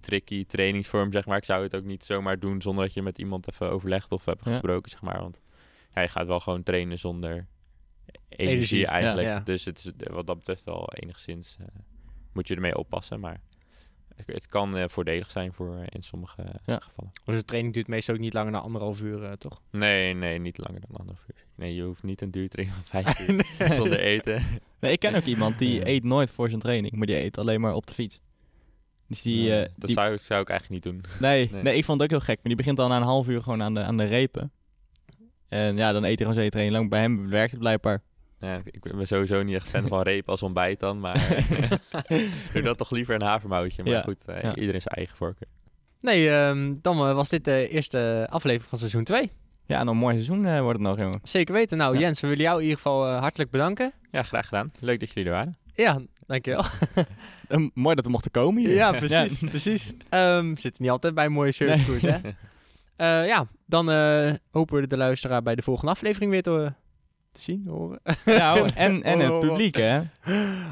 [0.00, 1.36] tricky trainingsvorm, zeg maar.
[1.36, 4.24] Ik zou het ook niet zomaar doen zonder dat je met iemand even overlegt of
[4.24, 4.50] hebt Ja.
[4.50, 5.20] gesproken, zeg maar.
[5.20, 5.40] Want
[5.94, 7.46] je gaat wel gewoon trainen zonder
[8.28, 9.46] energie, Energie, eigenlijk.
[9.46, 11.56] Dus het is wat dat betreft wel enigszins...
[11.60, 11.66] eh,
[12.32, 13.40] moet je ermee oppassen, maar...
[14.16, 16.78] Het het kan eh, voordelig zijn voor eh, in sommige eh, Ja.
[16.82, 17.12] gevallen.
[17.24, 19.60] Dus de training duurt meestal ook niet langer dan anderhalf uur, toch?
[19.70, 21.44] Nee, nee, niet langer dan anderhalf uur.
[21.54, 23.44] Nee, je hoeft niet een duurtraining van vijf uur
[23.76, 24.42] zonder eten.
[24.80, 26.94] Nee, ik ken ook iemand die eet nooit voor zijn training.
[26.94, 28.20] Maar die eet alleen maar op de fiets.
[29.08, 29.42] Dus die...
[29.42, 31.04] Ja, eh, dat die- zou, ik- zou ik eigenlijk niet doen.
[31.20, 31.62] Nee, Nee.
[31.62, 31.76] nee.
[31.76, 32.36] ik vond het ook heel gek.
[32.36, 34.52] Maar die begint dan na een half uur gewoon aan de, aan de repen.
[35.48, 36.90] En ja, dan eet hij gewoon zijn training lang.
[36.90, 38.02] Bij hem werkt het blijkbaar.
[38.44, 41.44] Ja, ik ben sowieso niet echt fan van reep als ontbijt dan, maar
[42.52, 43.82] doe dat toch liever een havermoutje.
[43.82, 44.54] Maar Ja, goed, eh, ja.
[44.54, 45.48] iedereen zijn eigen voorkeur.
[46.00, 49.30] Nee, ehm, dan eh, was dit de eerste aflevering van seizoen 2.
[49.66, 51.20] Ja, en een mooi seizoen eh, wordt het nog, jongen.
[51.22, 51.78] Zeker weten.
[51.78, 52.00] Nou, Ja.
[52.00, 53.92] Jens, we willen jou in ieder geval hartelijk bedanken.
[54.10, 54.72] Ja, graag gedaan.
[54.80, 55.56] Leuk dat jullie er waren.
[55.74, 56.64] Ja, dankjewel.
[57.48, 58.74] Eh, mooi dat we mochten komen hier.
[58.74, 59.38] Ja, precies.
[59.38, 59.92] precies.
[60.08, 62.18] Ehm, we zitten niet altijd bij een mooie servicekoers, hè?
[62.96, 66.72] Eh, ja, dan eh, hopen we de luisteraar bij de volgende aflevering weer te,
[67.34, 68.00] te zien, horen.
[68.24, 69.98] Nou, en, en Oh, het publiek, hè.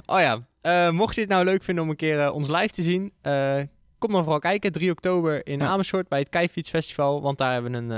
[0.06, 2.68] Oh ja, eh, mocht je het nou leuk vinden om een keer eh, ons live
[2.68, 3.58] te zien, eh,
[3.98, 4.72] kom dan vooral kijken.
[4.72, 5.66] 3 oktober in Ja.
[5.66, 7.90] Amersfoort bij het Keifietsfestival, want daar hebben we een,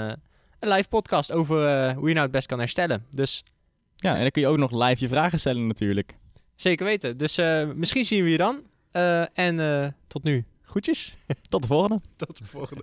[0.61, 1.57] een live podcast over
[1.95, 3.07] hoe je nou het best kan herstellen.
[3.11, 3.45] Dus
[3.97, 6.17] Ja, en dan kun je ook nog live je vragen stellen natuurlijk.
[6.55, 7.17] zeker weten.
[7.17, 7.37] Dus
[7.75, 8.62] misschien zien we je dan.
[9.35, 11.17] En tot nu, groetjes.
[11.49, 12.01] Tot de volgende.
[12.17, 12.83] Tot de volgende.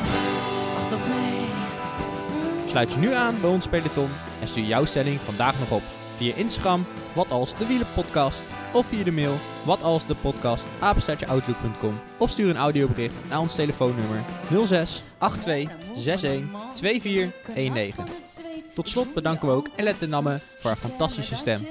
[2.71, 4.09] Sluit je nu aan bij ons peloton
[4.41, 5.81] en stuur jouw stelling vandaag nog op.
[6.15, 8.43] Via Instagram, wat als de wielenpodcast.
[8.73, 11.99] Of via de mail, wat als de podcast, apenstaartjeoutlook.com.
[12.17, 14.19] Of stuur een audiobericht naar ons telefoonnummer
[14.65, 15.03] 06
[15.39, 18.03] 82 61 24 19.
[18.73, 21.67] Tot slot bedanken we ook Ellette Namme voor haar fantastische stem.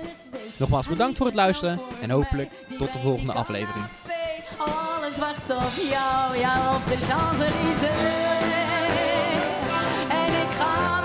[0.57, 3.85] Nogmaals bedankt voor het luisteren en hopelijk tot de volgende aflevering.
[4.57, 6.37] Alles wacht op jou,
[6.77, 8.70] op de.
[10.61, 11.00] 아.